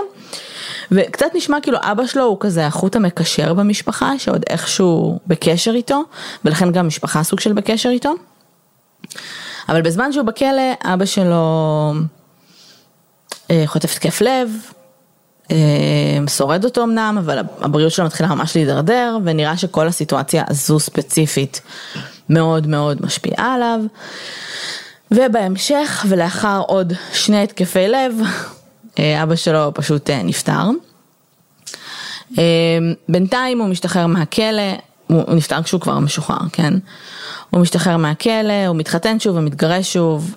[0.92, 6.04] וקצת נשמע כאילו אבא שלו הוא כזה החוט המקשר במשפחה, שעוד איכשהו בקשר איתו,
[6.46, 8.14] ולכן גם משפחה סוג של בקשר איתו.
[9.70, 11.94] אבל בזמן שהוא בכלא, אבא שלו
[13.52, 14.50] אה, חוטף התקף לב,
[16.28, 21.62] שורד אותו אמנם, אבל הבריאות שלו מתחילה ממש להידרדר, ונראה שכל הסיטואציה הזו ספציפית
[22.30, 23.80] מאוד מאוד משפיעה עליו.
[25.12, 28.14] ובהמשך, ולאחר עוד שני התקפי לב,
[29.00, 30.70] אה, אבא שלו פשוט אה, נפטר.
[32.38, 32.44] אה,
[33.10, 34.72] בינתיים הוא משתחרר מהכלא,
[35.08, 36.74] הוא נפטר כשהוא כבר משוחרר, כן?
[37.50, 40.36] הוא משתחרר מהכלא, הוא מתחתן שוב ומתגרש שוב,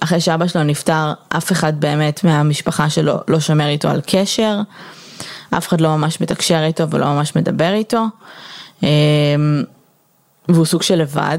[0.00, 4.60] אחרי שאבא שלו נפטר, אף אחד באמת מהמשפחה שלו לא שומר איתו על קשר,
[5.50, 8.04] אף אחד לא ממש מתקשר איתו ולא ממש מדבר איתו,
[10.48, 11.38] והוא סוג של לבד,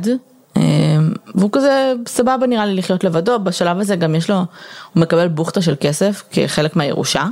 [1.36, 5.62] והוא כזה סבבה נראה לי לחיות לבדו, בשלב הזה גם יש לו, הוא מקבל בוכטה
[5.62, 7.26] של כסף כחלק מהירושה.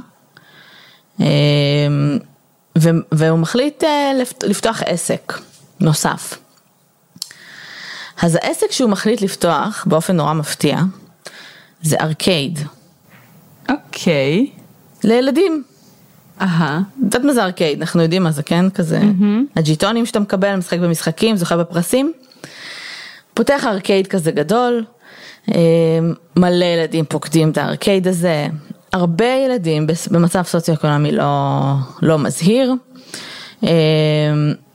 [3.12, 4.12] והוא מחליט אה,
[4.44, 5.34] לפתוח עסק
[5.80, 6.38] נוסף.
[8.22, 10.80] אז העסק שהוא מחליט לפתוח באופן נורא מפתיע,
[11.82, 12.60] זה ארקייד.
[13.70, 14.48] אוקיי.
[14.52, 14.60] Okay.
[15.04, 15.64] לילדים.
[16.42, 16.80] אהה.
[16.80, 18.70] את יודעת מה זה ארקייד, אנחנו יודעים מה זה, כן?
[18.70, 19.60] כזה, mm-hmm.
[19.60, 22.14] הג'יטונים שאתה מקבל, משחק במשחקים, זוכה בפרסים.
[23.34, 24.86] פותח ארקייד כזה גדול,
[25.52, 26.00] אה,
[26.36, 28.48] מלא ילדים פוקדים את הארקייד הזה,
[28.94, 32.74] הרבה ילדים במצב סוציו-אקונומי לא, לא מזהיר.
[33.64, 33.70] אה,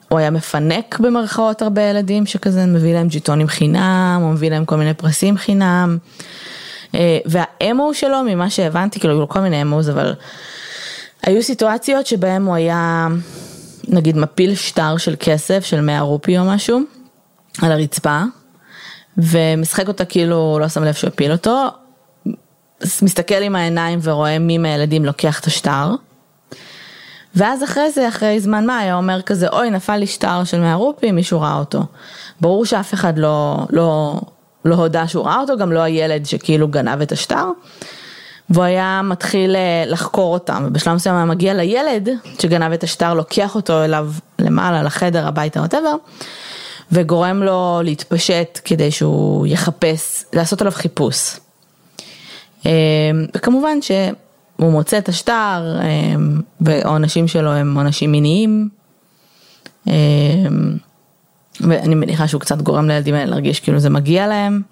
[0.08, 4.76] הוא היה מפנק במרכאות הרבה ילדים שכזה מביא להם ג'יטונים חינם, הוא מביא להם כל
[4.76, 5.98] מיני פרסים חינם.
[6.94, 10.14] אה, והאמו שלו, ממה שהבנתי, כאילו היו כל מיני אמוז, אבל
[11.22, 13.08] היו סיטואציות שבהם הוא היה,
[13.88, 16.80] נגיד, מפיל שטר של כסף, של 100 רופי או משהו,
[17.62, 18.22] על הרצפה,
[19.16, 21.68] ומשחק אותה כאילו לא שם לב שהוא הפיל אותו,
[23.02, 25.90] מסתכל עם העיניים ורואה מי מהילדים לוקח את השטר.
[27.36, 30.74] ואז אחרי זה, אחרי זמן מה, היה אומר כזה, אוי, נפל לי שטר של 100
[30.74, 31.82] רופי, מישהו ראה אותו.
[32.40, 34.20] ברור שאף אחד לא, לא,
[34.64, 37.46] לא הודה שהוא ראה אותו, גם לא הילד שכאילו גנב את השטר.
[38.50, 43.54] והוא היה מתחיל אה, לחקור אותם, ובשלב מסוים היה מגיע לילד שגנב את השטר, לוקח
[43.54, 45.94] אותו אליו למעלה, לחדר, הביתה, whatever.
[46.92, 51.36] וגורם לו להתפשט כדי שהוא יחפש, לעשות עליו חיפוש.
[52.66, 52.70] אמ,
[53.36, 58.68] וכמובן שהוא מוצא את השטר, אמ, והעונשים שלו הם עונשים מיניים.
[59.86, 59.92] אמ,
[61.60, 64.62] ואני מניחה שהוא קצת גורם לילדים האלה להרגיש כאילו זה מגיע להם.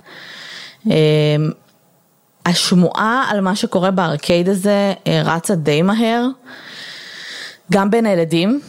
[2.46, 6.26] השמועה על מה שקורה בארקייד הזה אה, רצה די מהר,
[7.72, 8.60] גם בין הילדים,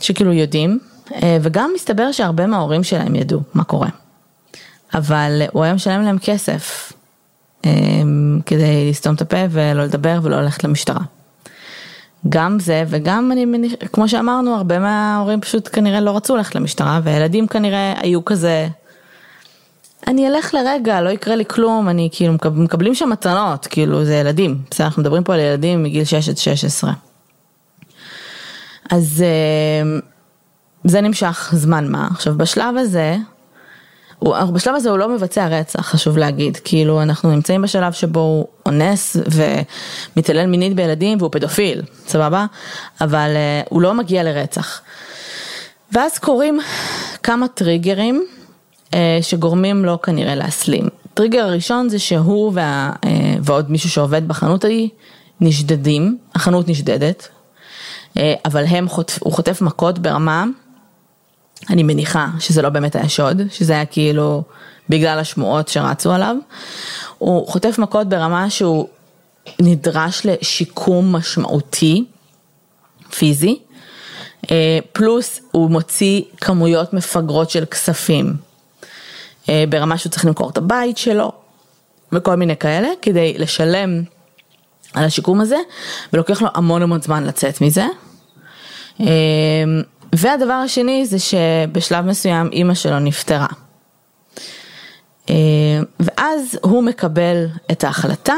[0.00, 0.78] שכאילו יודעים,
[1.12, 3.88] אה, וגם מסתבר שהרבה מההורים שלהם ידעו מה קורה.
[4.94, 6.92] אבל הוא היה משלם להם כסף
[8.46, 11.00] כדי לסתום את הפה ולא לדבר ולא ללכת למשטרה.
[12.28, 17.00] גם זה וגם אני מניח, כמו שאמרנו, הרבה מההורים פשוט כנראה לא רצו ללכת למשטרה
[17.02, 18.68] והילדים כנראה היו כזה,
[20.06, 24.58] אני אלך לרגע, לא יקרה לי כלום, אני כאילו מקבלים שם מתנות, כאילו זה ילדים,
[24.70, 26.92] בסדר, אנחנו מדברים פה על ילדים מגיל 6 עד 16.
[28.90, 29.24] אז
[30.84, 33.16] זה נמשך זמן מה, עכשיו בשלב הזה,
[34.18, 38.46] הוא, בשלב הזה הוא לא מבצע רצח, חשוב להגיד, כאילו אנחנו נמצאים בשלב שבו הוא
[38.66, 39.16] אונס
[40.16, 42.46] ומתעלל מינית בילדים והוא פדופיל, סבבה?
[43.00, 44.80] אבל uh, הוא לא מגיע לרצח.
[45.92, 46.60] ואז קורים
[47.22, 48.26] כמה טריגרים
[48.86, 50.88] uh, שגורמים לו כנראה להסלים.
[51.14, 53.06] טריגר הראשון זה שהוא וה, uh,
[53.42, 54.88] ועוד מישהו שעובד בחנות ההיא
[55.40, 57.28] נשדדים, החנות נשדדת,
[58.14, 60.44] uh, אבל הם חוטף, הוא חוטף מכות ברמה
[61.70, 64.42] אני מניחה שזה לא באמת היה שוד, שזה היה כאילו
[64.88, 66.36] בגלל השמועות שרצו עליו.
[67.18, 68.88] הוא חוטף מכות ברמה שהוא
[69.60, 72.04] נדרש לשיקום משמעותי,
[73.10, 73.58] פיזי,
[74.50, 78.36] אה, פלוס הוא מוציא כמויות מפגרות של כספים,
[79.48, 81.32] אה, ברמה שהוא צריך למכור את הבית שלו
[82.12, 84.02] וכל מיני כאלה, כדי לשלם
[84.94, 85.56] על השיקום הזה,
[86.12, 87.86] ולוקח לו המון המון זמן לצאת מזה.
[90.12, 93.46] והדבר השני זה שבשלב מסוים אימא שלו נפטרה.
[95.30, 95.34] אה,
[96.00, 98.34] ואז הוא מקבל את ההחלטה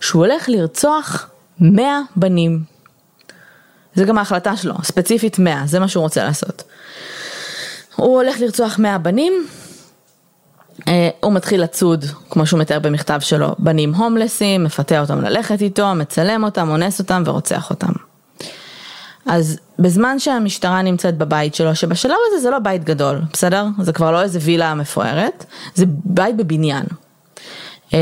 [0.00, 2.62] שהוא הולך לרצוח 100 בנים.
[3.94, 6.62] זה גם ההחלטה שלו, ספציפית 100, זה מה שהוא רוצה לעשות.
[7.96, 9.46] הוא הולך לרצוח 100 בנים,
[10.88, 15.94] אה, הוא מתחיל לצוד, כמו שהוא מתאר במכתב שלו, בנים הומלסים, מפתה אותם ללכת איתו,
[15.94, 17.92] מצלם אותם, אונס אותם ורוצח אותם.
[19.26, 23.66] אז בזמן שהמשטרה נמצאת בבית שלו, שבשלב הזה זה לא בית גדול, בסדר?
[23.80, 26.84] זה כבר לא איזה וילה מפוארת, זה בית בבניין.
[27.92, 27.98] אמ,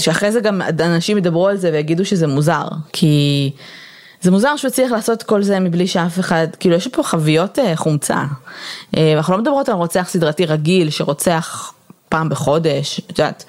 [0.00, 3.50] שאחרי זה גם אנשים ידברו על זה ויגידו שזה מוזר, כי
[4.20, 7.76] זה מוזר שהוא צריך לעשות כל זה מבלי שאף אחד, כאילו יש פה חביות אה,
[7.76, 8.24] חומצה.
[8.96, 11.72] אה, אנחנו לא מדברות על רוצח סדרתי רגיל שרוצח
[12.08, 13.44] פעם בחודש, את יודעת,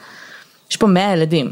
[0.72, 1.52] יש פה 100 ילדים.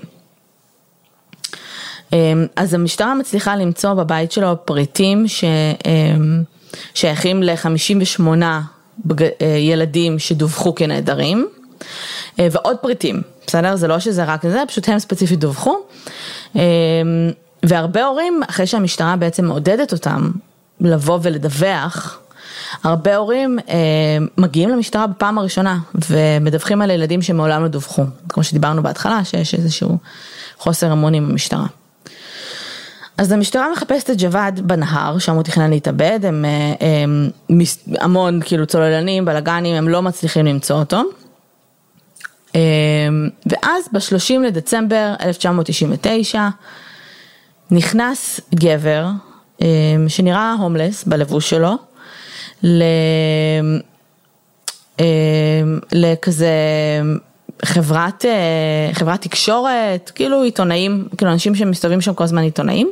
[2.13, 5.25] אמ, אז המשטרה מצליחה למצוא בבית שלו פריטים
[6.93, 8.21] ששייכים ל-58
[9.21, 11.47] אה, ילדים שדווחו כנעדרים,
[12.39, 13.75] אה, ועוד פריטים, בסדר?
[13.75, 15.75] זה לא שזה רק זה, פשוט הם ספציפית דווחו.
[16.55, 16.61] אמ,
[17.63, 20.31] והרבה הורים, אחרי שהמשטרה בעצם מעודדת אותם
[20.81, 22.19] לבוא ולדווח,
[22.83, 23.75] הרבה הורים אה,
[24.37, 25.77] מגיעים למשטרה בפעם הראשונה
[26.09, 29.97] ומדווחים על ילדים שמעולם לא דווחו, כמו שדיברנו בהתחלה, שיש איזשהו
[30.57, 31.65] חוסר אמון עם המשטרה.
[33.17, 37.59] אז המשטרה מחפשת את ג'וואד בנהר, שם הוא תכנן להתאבד, הם, אה, הם, הם
[37.99, 41.01] המון כאילו צוללנים, בלאגנים, הם לא מצליחים למצוא אותו.
[42.55, 42.61] אה,
[43.45, 46.47] ואז ב-30 לדצמבר 1999
[47.71, 49.07] נכנס גבר
[49.61, 49.67] אה,
[50.07, 51.77] שנראה הומלס בלבוש שלו,
[55.91, 56.51] לכזה
[57.65, 58.25] חברת,
[58.93, 62.91] חברת תקשורת, כאילו עיתונאים, כאילו אנשים שמסתובבים שם כל הזמן עיתונאים.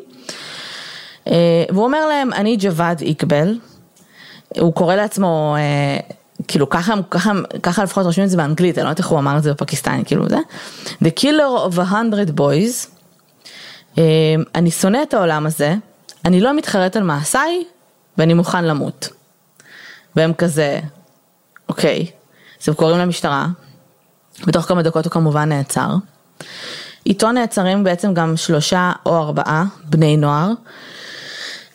[1.28, 3.58] אה, והוא אומר להם, אני ג'וואד איקבל,
[4.60, 6.00] הוא קורא לעצמו, אה,
[6.48, 7.32] כאילו ככה, ככה,
[7.64, 10.06] ככה לפחות רושמים את זה באנגלית, אני לא יודעת איך הוא אמר את זה בפקיסטני,
[10.06, 10.38] כאילו זה,
[11.04, 12.88] The killer of a hundred boys,
[13.98, 14.04] אה,
[14.56, 15.76] אני שונא את העולם הזה,
[16.26, 17.64] אני לא מתחרט על מעשיי
[18.18, 19.10] ואני מוכן למות.
[20.16, 20.80] והם כזה,
[21.70, 22.06] אוקיי,
[22.62, 23.48] אז הם קוראים למשטרה,
[24.48, 25.96] בתוך כמה דקות הוא כמובן נעצר.
[27.06, 30.52] איתו נעצרים בעצם גם שלושה או ארבעה בני נוער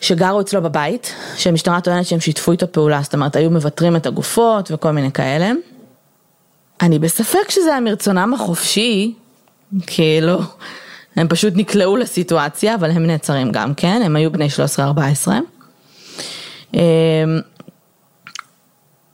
[0.01, 4.71] שגרו אצלו בבית, שהמשטרה טוענת שהם שיתפו איתו פעולה, זאת אומרת היו מוותרים את הגופות
[4.71, 5.51] וכל מיני כאלה.
[6.81, 9.13] אני בספק שזה היה מרצונם החופשי,
[9.87, 10.39] כאילו,
[11.15, 14.47] הם פשוט נקלעו לסיטואציה, אבל הם נעצרים גם כן, הם היו בני
[15.27, 15.31] 13-14.
[16.73, 16.79] אמ,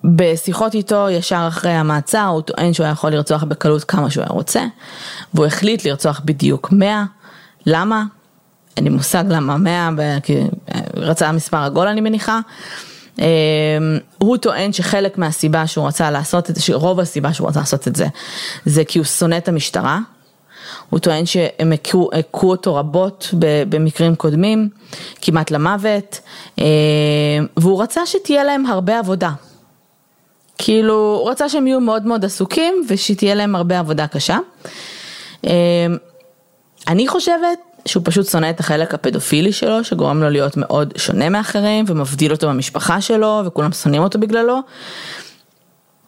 [0.04, 4.32] בשיחות איתו ישר אחרי המעצר הוא טוען שהוא היה יכול לרצוח בקלות כמה שהוא היה
[4.32, 4.66] רוצה
[5.34, 7.04] והוא החליט לרצוח בדיוק 100,
[7.66, 8.04] למה?
[8.78, 10.40] אין לי מושג למה 100, כי
[10.96, 12.40] רצה מספר עגול אני מניחה.
[13.20, 13.26] אמ,
[14.18, 17.96] הוא טוען שחלק מהסיבה שהוא רצה לעשות את זה, שרוב הסיבה שהוא רצה לעשות את
[17.96, 18.06] זה,
[18.66, 20.00] זה כי הוא שונא את המשטרה.
[20.90, 21.72] הוא טוען שהם
[22.20, 23.30] הכו אותו רבות
[23.70, 24.70] במקרים קודמים,
[25.22, 26.20] כמעט למוות,
[26.58, 26.64] אמ,
[27.58, 29.32] והוא רצה שתהיה להם הרבה עבודה.
[30.58, 34.38] כאילו, הוא רצה שהם יהיו מאוד מאוד עסוקים ושתהיה להם הרבה עבודה קשה.
[35.44, 35.50] אמ,
[36.88, 41.86] אני חושבת שהוא פשוט שונא את החלק הפדופילי שלו, שגורם לו להיות מאוד שונה מאחרים
[41.88, 44.60] ומבדיל אותו במשפחה שלו וכולם שונאים אותו בגללו.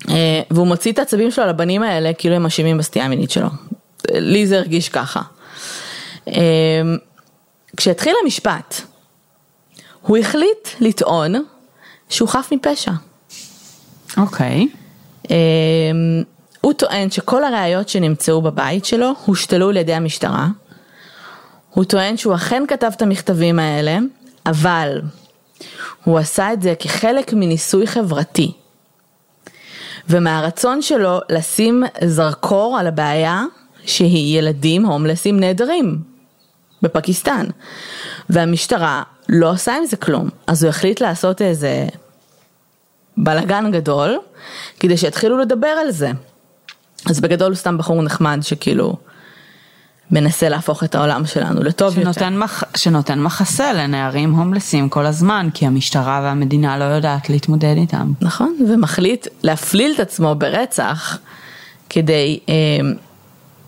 [0.10, 3.50] אה, והוא מוציא את העצבים שלו על הבנים האלה כאילו הם אשמים בסטייה המינית שלו.
[4.12, 5.22] לי זה הרגיש ככה.
[6.28, 6.82] אה,
[7.78, 8.82] כשהתחיל המשפט,
[10.02, 11.34] הוא החליט לטעון
[12.10, 12.92] שהוא חף מפשע.
[14.18, 14.68] אוקיי.
[15.32, 15.36] אה,
[16.62, 20.48] הוא טוען שכל הראיות שנמצאו בבית שלו הושתלו על ידי המשטרה.
[21.70, 23.98] הוא טוען שהוא אכן כתב את המכתבים האלה,
[24.46, 25.02] אבל
[26.04, 28.52] הוא עשה את זה כחלק מניסוי חברתי.
[30.10, 33.44] ומהרצון שלו לשים זרקור על הבעיה
[33.86, 36.02] שהיא ילדים הומלסים נהדרים
[36.82, 37.46] בפקיסטן.
[38.30, 41.88] והמשטרה לא עושה עם זה כלום, אז הוא החליט לעשות איזה
[43.18, 44.20] בלאגן גדול,
[44.80, 46.12] כדי שיתחילו לדבר על זה.
[47.06, 48.96] אז בגדול הוא סתם בחור נחמד שכאילו
[50.12, 52.30] מנסה להפוך את העולם שלנו לטוב שנותן יותר.
[52.30, 52.64] מח...
[52.76, 58.12] שנותן מחסה לנערים הומלסים כל הזמן, כי המשטרה והמדינה לא יודעת להתמודד איתם.
[58.22, 61.18] נכון, ומחליט להפליל את עצמו ברצח
[61.90, 62.54] כדי, אה,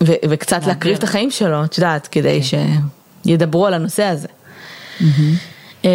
[0.03, 4.27] ו, וקצת להקריב את החיים שלו, את יודעת, כדי שידברו על הנושא הזה.
[5.85, 5.89] אה,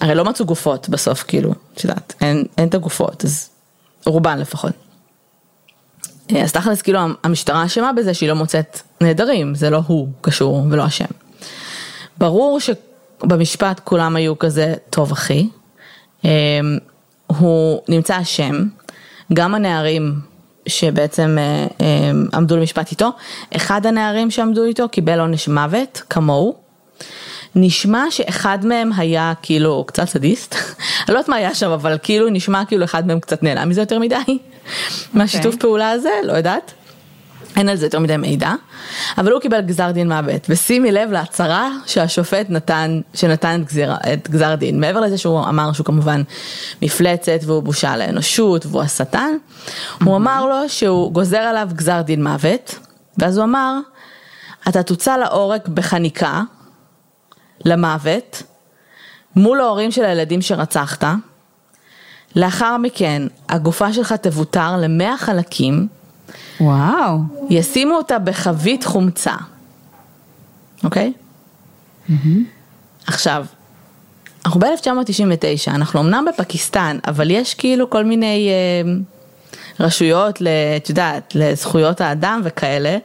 [0.00, 3.48] הרי לא מצאו גופות בסוף, כאילו, את יודעת, אין, אין את הגופות, אז
[4.06, 4.72] רובן לפחות.
[6.32, 10.66] אה, אז תכלס כאילו המשטרה אשמה בזה שהיא לא מוצאת נעדרים, זה לא הוא קשור
[10.70, 11.04] ולא אשם.
[12.18, 15.48] ברור שבמשפט כולם היו כזה, טוב אחי,
[16.24, 16.30] אה,
[17.26, 18.64] הוא נמצא אשם,
[19.32, 20.14] גם הנערים
[20.66, 23.10] שבעצם אה, אה, עמדו למשפט איתו,
[23.56, 26.64] אחד הנערים שעמדו איתו קיבל עונש מוות כמוהו.
[27.56, 30.64] נשמע שאחד מהם היה כאילו קצת סדיסט, אני
[31.08, 33.98] לא יודעת מה היה שם, אבל כאילו נשמע כאילו אחד מהם קצת נהנה מזה יותר
[33.98, 34.38] מדי,
[35.14, 36.72] מהשיתוף פעולה הזה, לא יודעת.
[37.56, 38.52] אין על זה יותר מדי מידע,
[39.18, 44.30] אבל הוא קיבל גזר דין מוות, ושימי לב להצהרה שהשופט נתן, שנתן את גזר, את
[44.30, 46.22] גזר דין, מעבר לזה שהוא אמר שהוא כמובן
[46.82, 49.36] מפלצת והוא בושה לאנושות והוא השטן,
[50.04, 52.78] הוא אמר לו שהוא גוזר עליו גזר דין מוות,
[53.18, 53.78] ואז הוא אמר,
[54.68, 56.42] אתה תוצא להורג בחניקה,
[57.64, 58.42] למוות,
[59.36, 61.04] מול ההורים של הילדים שרצחת,
[62.36, 65.88] לאחר מכן הגופה שלך תבוטר למאה חלקים,
[66.60, 67.18] וואו.
[67.50, 69.34] ישימו אותה בחבית חומצה,
[70.84, 71.12] אוקיי?
[73.06, 73.46] עכשיו,
[74.46, 78.92] אנחנו ב-1999, אנחנו אמנם בפקיסטן, אבל יש כאילו כל מיני אה,
[79.80, 80.42] רשויות,
[80.76, 82.96] את יודעת, לזכויות האדם וכאלה,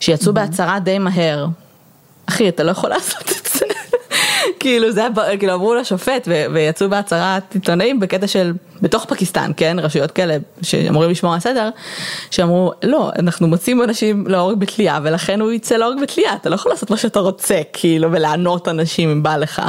[0.00, 1.46] שיצאו בהצהרה די מהר.
[2.26, 3.43] אחי, אתה לא יכול לעשות את זה.
[4.60, 8.52] כאילו זה היה, כאילו אמרו לשופט ויצאו בהצהרת עיתונאים בקטע של,
[8.82, 11.68] בתוך פקיסטן, כן, רשויות כאלה שאמורים לשמור על הסדר,
[12.30, 16.72] שאמרו, לא, אנחנו מוצאים אנשים להורג בתלייה ולכן הוא יצא להורג בתלייה, אתה לא יכול
[16.72, 19.62] לעשות מה שאתה רוצה, כאילו, ולענות אנשים אם בא לך.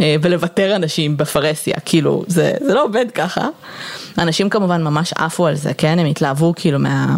[0.00, 3.48] אה, ולוותר אנשים בפרהסיה, כאילו, זה, זה לא עובד ככה.
[4.18, 5.98] אנשים כמובן ממש עפו על זה, כן?
[5.98, 7.16] הם התלהבו כאילו מה...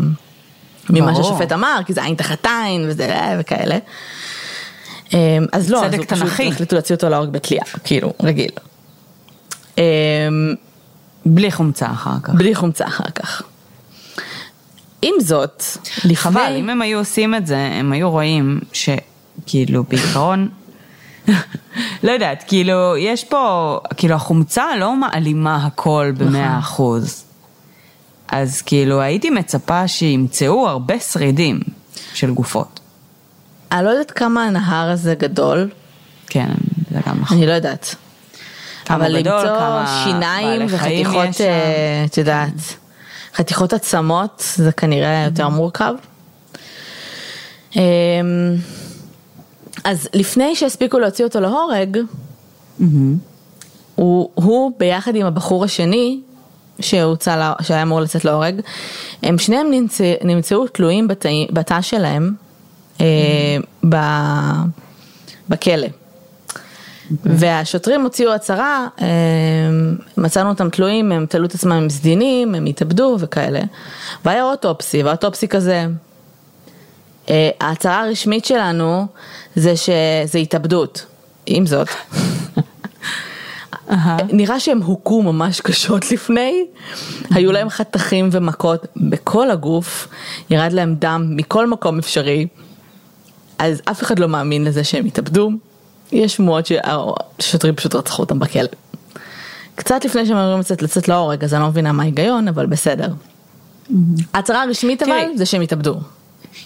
[0.91, 1.23] ממה ברור.
[1.23, 3.79] שהשופט אמר, כי זה עין תחת עין וזה אה, וכאלה.
[5.15, 6.49] אה, אז לא, אז הוא פשוט תנ"כי.
[6.49, 8.51] החליטו להוציא אותו להורג בתלייה, כאילו, רגיל.
[9.79, 9.85] אה,
[11.27, 12.35] בלי חומצה אחר כך.
[12.35, 13.43] בלי חומצה אחר כך.
[15.03, 15.63] עם זאת,
[15.97, 16.17] לפני...
[16.17, 20.49] חבל, אם הם היו עושים את זה, הם היו רואים שכאילו בעיקרון,
[22.05, 27.25] לא יודעת, כאילו יש פה, כאילו החומצה לא מעלימה הכל במאה אחוז.
[28.29, 31.61] אז כאילו הייתי מצפה שימצאו הרבה שרידים
[32.15, 32.81] של גופות.
[33.73, 35.71] אני לא יודעת כמה הנהר הזה גדול,
[36.27, 36.49] כן,
[36.91, 37.37] זה גם נכון.
[37.37, 37.95] אני לא יודעת.
[38.91, 41.41] אבל גדול, למצוא כמה שיניים וחתיכות.
[41.41, 42.77] אה, את יודעת,
[43.35, 45.95] חתיכות עצמות, זה כנראה יותר מורכב.
[47.77, 47.81] אמ,
[49.85, 51.99] אז לפני שהספיקו להוציא אותו להורג,
[53.95, 56.21] הוא, הוא ביחד עם הבחור השני,
[56.81, 58.61] שהוצא, שהיה אמור לצאת להורג,
[59.23, 62.35] הם שניהם נמצא, נמצאו תלויים בתא, בתא שלהם
[65.49, 65.87] בכלא.
[67.25, 69.07] והשוטרים הוציאו הצהרה, אה,
[70.17, 73.61] מצאנו אותם תלויים, הם תלו את עצמם עם סדינים, הם התאבדו וכאלה.
[74.25, 75.87] והיה אוטופסי, והאוטופסי כזה,
[77.31, 79.07] אה, ההצהרה הרשמית שלנו
[79.57, 81.07] זה שזה התאבדות.
[81.47, 81.89] עם זאת,
[84.33, 86.67] נראה שהם הוכו ממש קשות לפני,
[87.31, 90.09] היו להם חתכים ומכות בכל הגוף,
[90.51, 92.47] ירד להם דם מכל מקום אפשרי,
[93.63, 95.51] אז אף אחד לא מאמין לזה שהם התאבדו,
[96.13, 98.69] יש שמועות שהשוטרים פשוט רצחו אותם בכלא.
[99.75, 103.09] קצת לפני שהם אמורים לצאת, לצאת להורג, אז אני לא מבינה מה ההיגיון, אבל בסדר.
[104.35, 105.27] ההצהרה הרשמית אבל.
[105.37, 105.97] זה שהם התאבדו.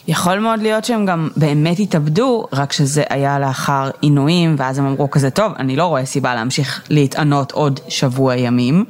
[0.09, 5.11] יכול מאוד להיות שהם גם באמת התאבדו, רק שזה היה לאחר עינויים, ואז הם אמרו
[5.11, 8.85] כזה, טוב, אני לא רואה סיבה להמשיך להתענות עוד שבוע ימים,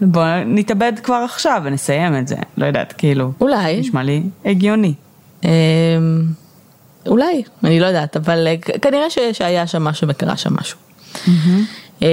[0.00, 2.36] בואו נתאבד כבר עכשיו ונסיים את זה.
[2.56, 3.80] לא יודעת, כאילו, אולי.
[3.80, 4.94] נשמע לי הגיוני.
[7.06, 10.78] אולי, אני לא יודעת, אבל אה, כנראה ש- שהיה שם משהו וקרה שם משהו.
[12.02, 12.06] אמ,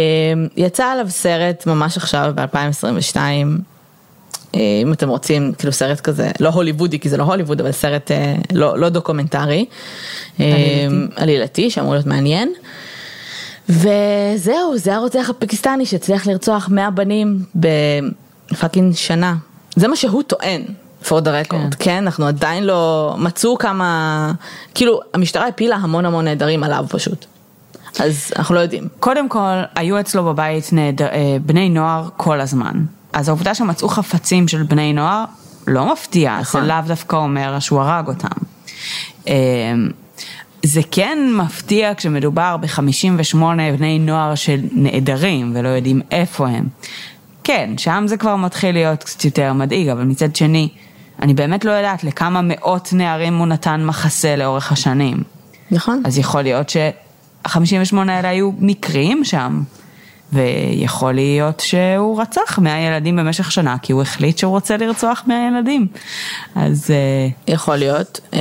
[0.57, 3.17] יצא עליו סרט ממש עכשיו ב-2022,
[4.55, 8.35] אם אתם רוצים, כאילו סרט כזה, לא הוליוודי, כי זה לא הוליווד, אבל סרט אה,
[8.53, 9.65] לא, לא דוקומנטרי,
[10.39, 10.45] אמ,
[11.15, 12.53] עלילתי, שאמור להיות מעניין.
[13.69, 19.35] וזהו, זה הרוצח הפקיסטני שהצליח לרצוח 100 בנים ב fucking שנה.
[19.75, 20.61] זה מה שהוא טוען,
[21.03, 21.69] for the record, כן.
[21.79, 24.31] כן, אנחנו עדיין לא, מצאו כמה,
[24.75, 27.25] כאילו, המשטרה הפילה המון המון נעדרים עליו פשוט.
[27.99, 28.87] אז אנחנו לא יודעים.
[28.99, 31.01] קודם כל, היו אצלו בבית נעד...
[31.01, 32.73] אה, בני נוער כל הזמן.
[33.13, 35.25] אז העובדה שמצאו חפצים של בני נוער
[35.67, 36.61] לא מפתיע, נכון.
[36.61, 38.27] זה לאו דווקא אומר שהוא הרג אותם.
[39.27, 39.33] אה,
[40.63, 43.37] זה כן מפתיע כשמדובר ב-58
[43.77, 46.67] בני נוער שנעדרים ולא יודעים איפה הם.
[47.43, 50.69] כן, שם זה כבר מתחיל להיות קצת יותר מדאיג, אבל מצד שני,
[51.21, 55.23] אני באמת לא יודעת לכמה מאות נערים הוא נתן מחסה לאורך השנים.
[55.71, 56.01] נכון?
[56.05, 57.51] אז יכול להיות שה-58
[58.07, 59.61] האלה היו מקרים שם,
[60.33, 65.37] ויכול להיות שהוא רצח 100 ילדים במשך שנה, כי הוא החליט שהוא רוצה לרצוח 100
[65.51, 65.87] ילדים.
[66.55, 68.19] אז אה, יכול להיות.
[68.33, 68.39] אמ,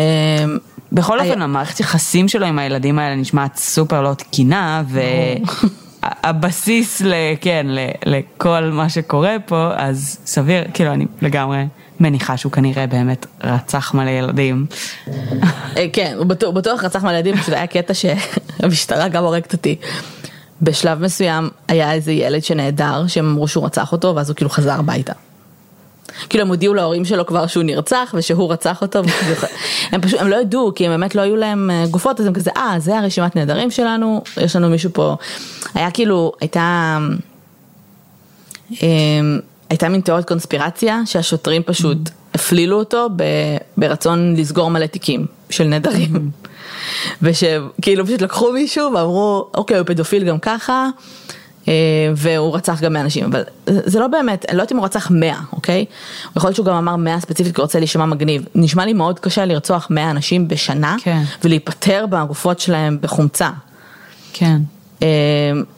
[0.93, 4.83] בכל היה- אופן, המערכת יחסים שלו עם הילדים האלה נשמעת סופר לא תקינה,
[6.23, 7.03] והבסיס.
[7.41, 7.67] כן,
[8.07, 11.65] לכל מה שקורה פה, אז סביר, כאילו, אני לגמרי
[12.01, 14.67] מניחה שהוא כנראה באמת רצח מלא ילדים.
[15.77, 19.77] אה, כן, הוא בטוח, בטוח רצח מלא ילדים, פשוט היה קטע שהמשטרה גם הורגת אותי.
[20.63, 24.79] בשלב מסוים היה איזה ילד שנעדר, שהם אמרו שהוא רצח אותו, ואז הוא כאילו חזר
[24.79, 25.13] הביתה.
[26.29, 29.35] כאילו הם הודיעו להורים שלו כבר שהוא נרצח ושהוא רצח אותו, וכאילו,
[29.93, 32.33] הם פשוט, הם לא ידעו, כי הם באמת לא היו להם אה, גופות, אז הם
[32.33, 35.17] כזה, אה, זה הרשימת נעדרים שלנו, יש לנו מישהו פה,
[35.75, 36.99] היה כאילו, הייתה,
[38.71, 39.41] אמ,
[39.71, 41.99] הייתה מין תיאוריית קונספירציה, שהשוטרים פשוט
[42.35, 46.31] הפלילו אותו ב- ברצון לסגור מלא תיקים של נעדרים.
[47.23, 50.89] ושכאילו פשוט לקחו מישהו ואמרו, אוקיי, הוא פדופיל גם ככה,
[51.69, 51.73] אה,
[52.17, 55.11] והוא רצח גם 100 אנשים, אבל זה לא באמת, אני לא יודעת אם הוא רצח
[55.11, 55.85] 100, אוקיי?
[56.37, 58.45] יכול להיות שהוא גם אמר 100 ספציפית כי הוא רוצה להישמע מגניב.
[58.55, 61.23] נשמע לי מאוד קשה לרצוח 100 אנשים בשנה, כן.
[61.45, 63.51] ולהיפטר מהגופות שלהם בחומצה.
[64.33, 64.57] כן.
[65.03, 65.09] אה,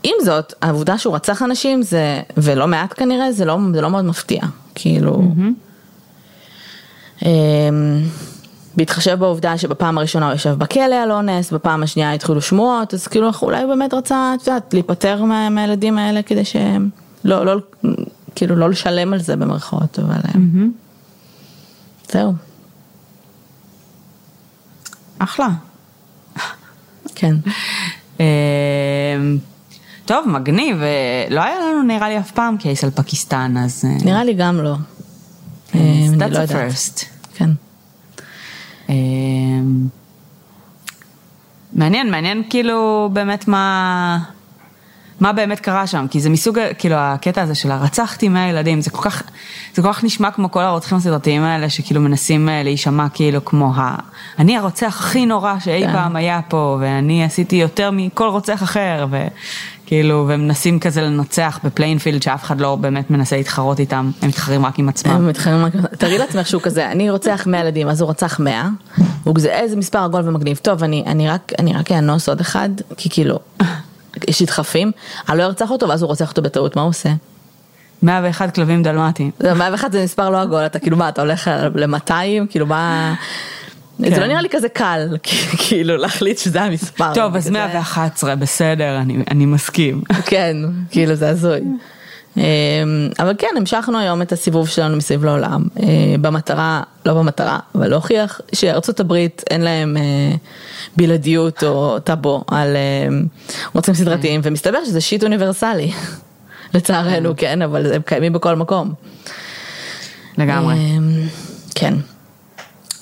[0.02, 4.04] עם זאת, העובדה שהוא רצח אנשים זה, ולא מעט כנראה, זה לא, זה לא מאוד
[4.04, 4.40] מפתיע.
[4.74, 5.22] כאילו,
[7.24, 7.30] אה,
[8.76, 13.30] בהתחשב בעובדה שבפעם הראשונה הוא ישב בכלא על אונס, בפעם השנייה התחילו שמועות, אז כאילו
[13.42, 16.88] אולי הוא באמת רצה, את יודעת, להיפטר מה, מהילדים האלה כדי שהם,
[17.24, 17.56] לא, לא,
[18.34, 20.40] כאילו לא לשלם על זה במרכאות, אבל אה,
[22.12, 22.32] זהו,
[25.18, 25.48] אחלה.
[27.14, 27.34] כן.
[28.20, 29.38] אמ,
[30.04, 33.84] טוב, מגניב, אה, לא היה לנו נראה לי אף פעם קייס על פקיסטן, אז...
[33.84, 34.74] אה, נראה לי גם לא.
[35.74, 35.80] אה,
[36.18, 37.04] That's לא a first.
[37.34, 37.50] כן.
[38.88, 39.86] אמ,
[41.72, 44.18] מעניין, מעניין כאילו באמת מה...
[45.20, 48.90] מה באמת קרה שם, כי זה מסוג, כאילו הקטע הזה של הרצחתי 100 ילדים, זה
[48.90, 49.22] כל כך,
[49.74, 53.72] זה כל כך נשמע כמו כל הרוצחים הסדרתיים האלה, שכאילו מנסים אה, להישמע כאילו כמו
[53.76, 53.96] ה...
[54.38, 55.92] אני הרוצח הכי נורא שאי כן.
[55.92, 61.69] פעם היה פה, ואני עשיתי יותר מכל רוצח אחר, וכאילו, והם מנסים כזה לנצח ב
[61.69, 65.12] playing field שאף אחד לא באמת מנסה להתחרות איתם, הם מתחרים רק עם עצמם.
[65.12, 68.68] הם מתחרים רק, תארי לעצמך שהוא כזה, אני רוצח 100 ילדים, אז הוא רצח 100,
[69.24, 71.04] הוא כזה, איזה מספר עגול ומגניב, טוב, אני,
[71.58, 73.38] אני רק אאנוס עוד אחד, כי כאילו,
[74.28, 74.92] יש לי דחפים,
[75.28, 77.08] אני לא ארצח אותו, ואז הוא רוצח אותו בטעות, מה הוא עושה?
[78.02, 79.30] 101 כלבים דלמטיים.
[79.38, 82.12] זה 101 זה מספר לא עגול, אתה כאילו מה, אתה הולך ל-200,
[82.50, 83.14] כאילו מה...
[84.04, 84.14] כן.
[84.14, 85.16] זה לא נראה לי כזה קל,
[85.68, 87.14] כאילו להחליט שזה המספר.
[87.14, 90.02] טוב, אז כזה- 111, בסדר, אני, אני מסכים.
[90.26, 90.56] כן,
[90.90, 91.60] כאילו זה הזוי.
[92.36, 92.42] אמ,
[93.18, 95.86] אבל כן, המשכנו היום את הסיבוב שלנו מסביב לעולם, אה,
[96.20, 100.36] במטרה, לא במטרה, אבל להוכיח שארצות הברית אין להם אה,
[100.96, 103.08] בלעדיות או טאבו על אה,
[103.74, 105.92] רוצחים סדרתיים, ומסתבר שזה שיט אוניברסלי,
[106.74, 108.92] לצערנו, כן, אבל הם קיימים בכל מקום.
[110.38, 110.74] לגמרי.
[111.74, 111.94] כן.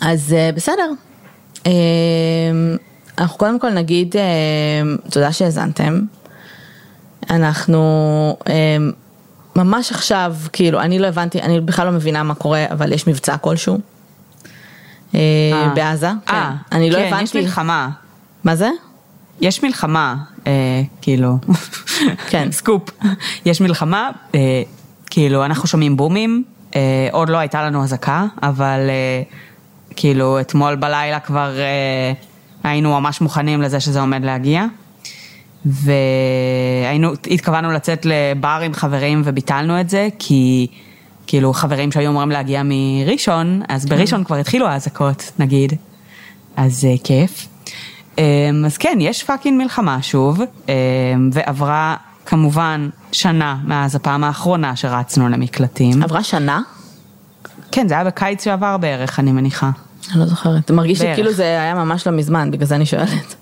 [0.00, 0.90] אז אה, בסדר.
[3.18, 4.14] אנחנו קודם כל נגיד
[5.10, 6.00] תודה שהאזנתם.
[7.30, 8.36] אנחנו
[9.58, 13.36] ממש עכשיו, כאילו, אני לא הבנתי, אני בכלל לא מבינה מה קורה, אבל יש מבצע
[13.36, 13.78] כלשהו.
[15.14, 15.20] אה,
[15.52, 15.72] אה.
[15.74, 16.34] בעזה, כן.
[16.34, 17.40] אה, אני לא כן, יש הבנתי.
[17.40, 17.90] מלחמה.
[18.44, 18.68] מה זה?
[19.40, 20.16] יש מלחמה,
[21.00, 21.38] כאילו,
[22.28, 22.52] כן.
[22.58, 22.90] סקופ,
[23.44, 24.10] יש מלחמה,
[25.10, 26.44] כאילו אנחנו שומעים בומים,
[27.12, 28.80] עוד לא הייתה לנו אזעקה, אבל
[29.96, 31.52] כאילו אתמול בלילה כבר
[32.62, 34.64] היינו ממש מוכנים לזה שזה עומד להגיע,
[35.66, 40.66] והיינו, התכוונו לצאת לבר עם חברים וביטלנו את זה, כי
[41.26, 45.72] כאילו חברים שהיו אמורים להגיע מראשון, אז בראשון כבר התחילו האזעקות, נגיד.
[46.56, 47.48] אז אה, כיף.
[48.18, 48.22] אמ,
[48.66, 50.74] אז כן, יש fucking מלחמה שוב, אמ,
[51.32, 51.96] ועברה
[52.26, 56.02] כמובן שנה מאז הפעם האחרונה שרצנו למקלטים.
[56.02, 56.60] עברה שנה?
[57.72, 59.70] כן, זה היה בקיץ שעבר בערך, אני מניחה.
[60.10, 60.70] אני לא זוכרת.
[60.70, 61.12] מרגיש בערך.
[61.12, 63.34] שכאילו זה היה ממש לא מזמן, בגלל זה אני שואלת.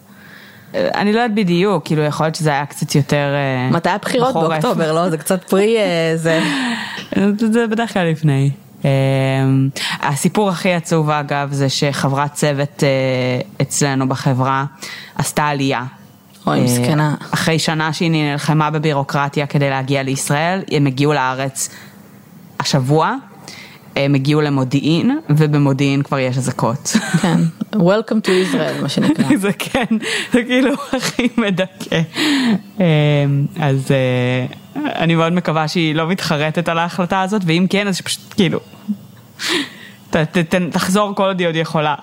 [0.75, 3.35] אני לא יודעת בדיוק, כאילו יכול להיות שזה היה קצת יותר...
[3.35, 4.49] אה, מתי הבחירות בחורף.
[4.49, 5.11] באוקטובר, לא?
[5.11, 6.41] זה קצת pre אה, זה.
[7.53, 8.51] זה בדרך כלל לפני.
[8.85, 9.69] אמ,
[10.03, 12.89] הסיפור הכי עצוב אגב זה שחברת צוות אה,
[13.63, 14.65] אצלנו בחברה
[15.15, 15.85] עשתה עלייה.
[16.47, 17.15] אוי, מסכנה.
[17.35, 21.69] אחרי שנה שהיא נלחמה בבירוקרטיה כדי להגיע לישראל, הם הגיעו לארץ
[22.61, 23.15] השבוע,
[23.97, 26.97] הם הגיעו למודיעין, ובמודיעין כבר יש אזעקות.
[27.23, 27.39] כן.
[27.75, 29.37] Welcome to Israel, מה שנקרא.
[29.45, 29.85] זה כן,
[30.33, 32.01] זה כאילו הכי מדכא.
[32.81, 32.85] אמ,
[33.61, 38.35] אז אה, אני מאוד מקווה שהיא לא מתחרטת על ההחלטה הזאת, ואם כן, אז שפשוט
[38.35, 38.61] כאילו,
[40.11, 41.95] ת- ת- ת- תחזור כל עוד היא עוד יכולה.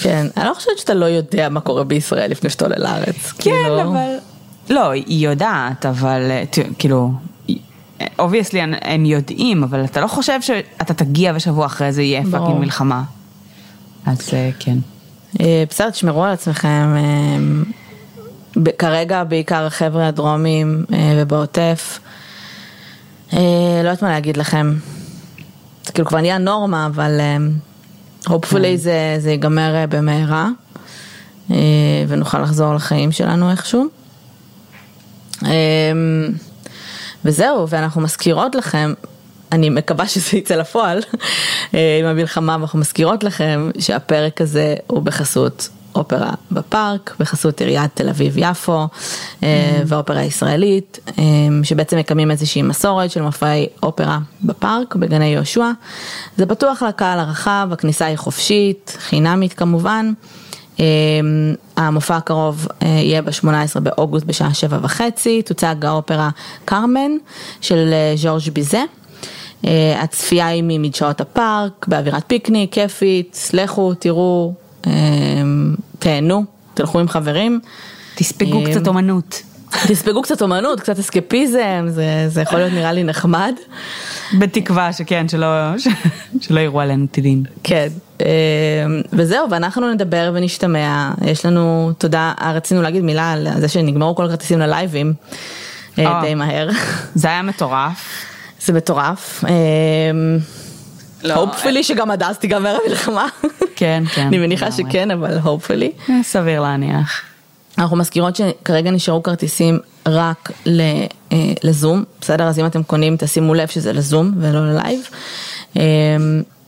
[0.00, 0.26] כן.
[0.36, 3.32] אני לא חושבת שאתה לא יודע מה קורה בישראל לפני שאתה עולה לארץ.
[3.38, 4.14] כן, כאילו, אבל...
[4.70, 6.42] לא, היא יודעת, אבל אה,
[6.78, 7.12] כאילו,
[8.18, 12.22] obviously הם יודעים, אבל אתה לא חושב שאתה תגיע ושבוע אחרי זה יהיה.
[12.30, 13.02] fucking מלחמה.
[14.06, 14.78] אז אה, כן.
[15.40, 16.94] אה, בסדר, תשמרו על עצמכם.
[16.96, 17.38] אה,
[18.78, 20.84] כרגע בעיקר החבר'ה הדרומים
[21.16, 21.98] ובעוטף.
[23.32, 23.38] לא
[23.78, 24.74] יודעת מה להגיד לכם.
[25.86, 27.20] זה כאילו כבר נהיה נורמה, אבל
[28.26, 30.48] hopefully זה, זה ייגמר במהרה.
[32.08, 33.86] ונוכל לחזור לחיים שלנו איכשהו.
[37.24, 38.94] וזהו, ואנחנו מזכירות לכם,
[39.52, 40.98] אני מקווה שזה יצא לפועל
[41.74, 48.08] אה, עם המלחמה, ואנחנו מזכירות לכם שהפרק הזה הוא בחסות אופרה בפארק, בחסות עיריית תל
[48.08, 48.86] אביב-יפו
[49.42, 51.24] אה, והאופרה הישראלית, אה,
[51.62, 55.70] שבעצם מקיימים איזושהי מסורת של מופעי אופרה בפארק, בגני יהושע.
[56.36, 60.12] זה פתוח לקהל הרחב, הכניסה היא חופשית, חינמית כמובן.
[60.80, 60.84] אה,
[61.76, 66.30] המופע הקרוב אה, יהיה ב-18 באוגוסט בשעה שבע וחצי, תוצג האופרה
[66.64, 67.10] קרמן
[67.60, 68.82] של אה, ז'ורג' ביזה.
[69.64, 74.52] אה, הצפייה היא ממדשאות הפארק, באווירת פיקניק, כיפית, לכו, תראו,
[74.86, 74.92] אה,
[75.98, 77.60] תהנו, תלכו עם חברים.
[78.14, 79.42] תספגו אה, קצת אומנות.
[79.70, 83.54] תספגו קצת אומנות, קצת אסקפיזם, זה, זה יכול להיות נראה לי נחמד.
[84.38, 85.46] בתקווה שכן, שלא,
[85.78, 85.88] ש-
[86.40, 87.42] שלא יראו עלינו טילים.
[87.64, 87.88] כן,
[88.20, 88.26] אה,
[89.12, 91.10] וזהו, ואנחנו נדבר ונשתמע.
[91.24, 95.12] יש לנו, תודה, אה, רצינו להגיד מילה על זה שנגמרו כל הכרטיסים ללייבים
[95.98, 96.20] אה.
[96.22, 96.68] די מהר.
[97.14, 98.24] זה היה מטורף.
[98.60, 99.44] זה מטורף.
[101.22, 103.26] לא, hopefully שגם עד אז תיגמר המלחמה.
[103.76, 104.72] כן, כן, אני מניחה.
[104.72, 106.10] שכן, אבל hopefully.
[106.10, 107.22] אה, סביר להניח.
[107.78, 111.06] אנחנו מזכירות שכרגע נשארו כרטיסים רק אה,
[111.64, 112.44] לזום, בסדר?
[112.44, 115.00] אז אם אתם קונים תשימו לב שזה לזום ולא ללייב.
[115.76, 115.82] אה,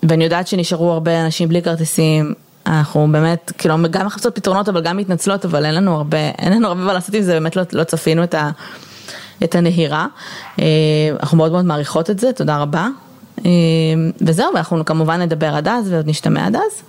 [0.03, 2.35] ואני יודעת שנשארו הרבה אנשים בלי כרטיסים,
[2.67, 6.69] אנחנו באמת, כאילו גם מחפשות פתרונות אבל גם מתנצלות, אבל אין לנו הרבה, אין לנו
[6.69, 8.51] הרבה מה לעשות עם זה, באמת לא, לא צפינו את, ה,
[9.45, 10.07] את הנהירה.
[10.59, 10.65] אה,
[11.21, 12.89] אנחנו מאוד מאוד מעריכות את זה, תודה רבה.
[14.21, 16.83] וזהו, ואנחנו כמובן נדבר עד אז ועוד נשתמע עד אז.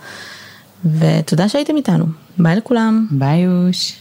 [1.00, 2.06] ותודה שהייתם איתנו,
[2.38, 3.08] ביי לכולם.
[3.12, 4.01] ביי יוש.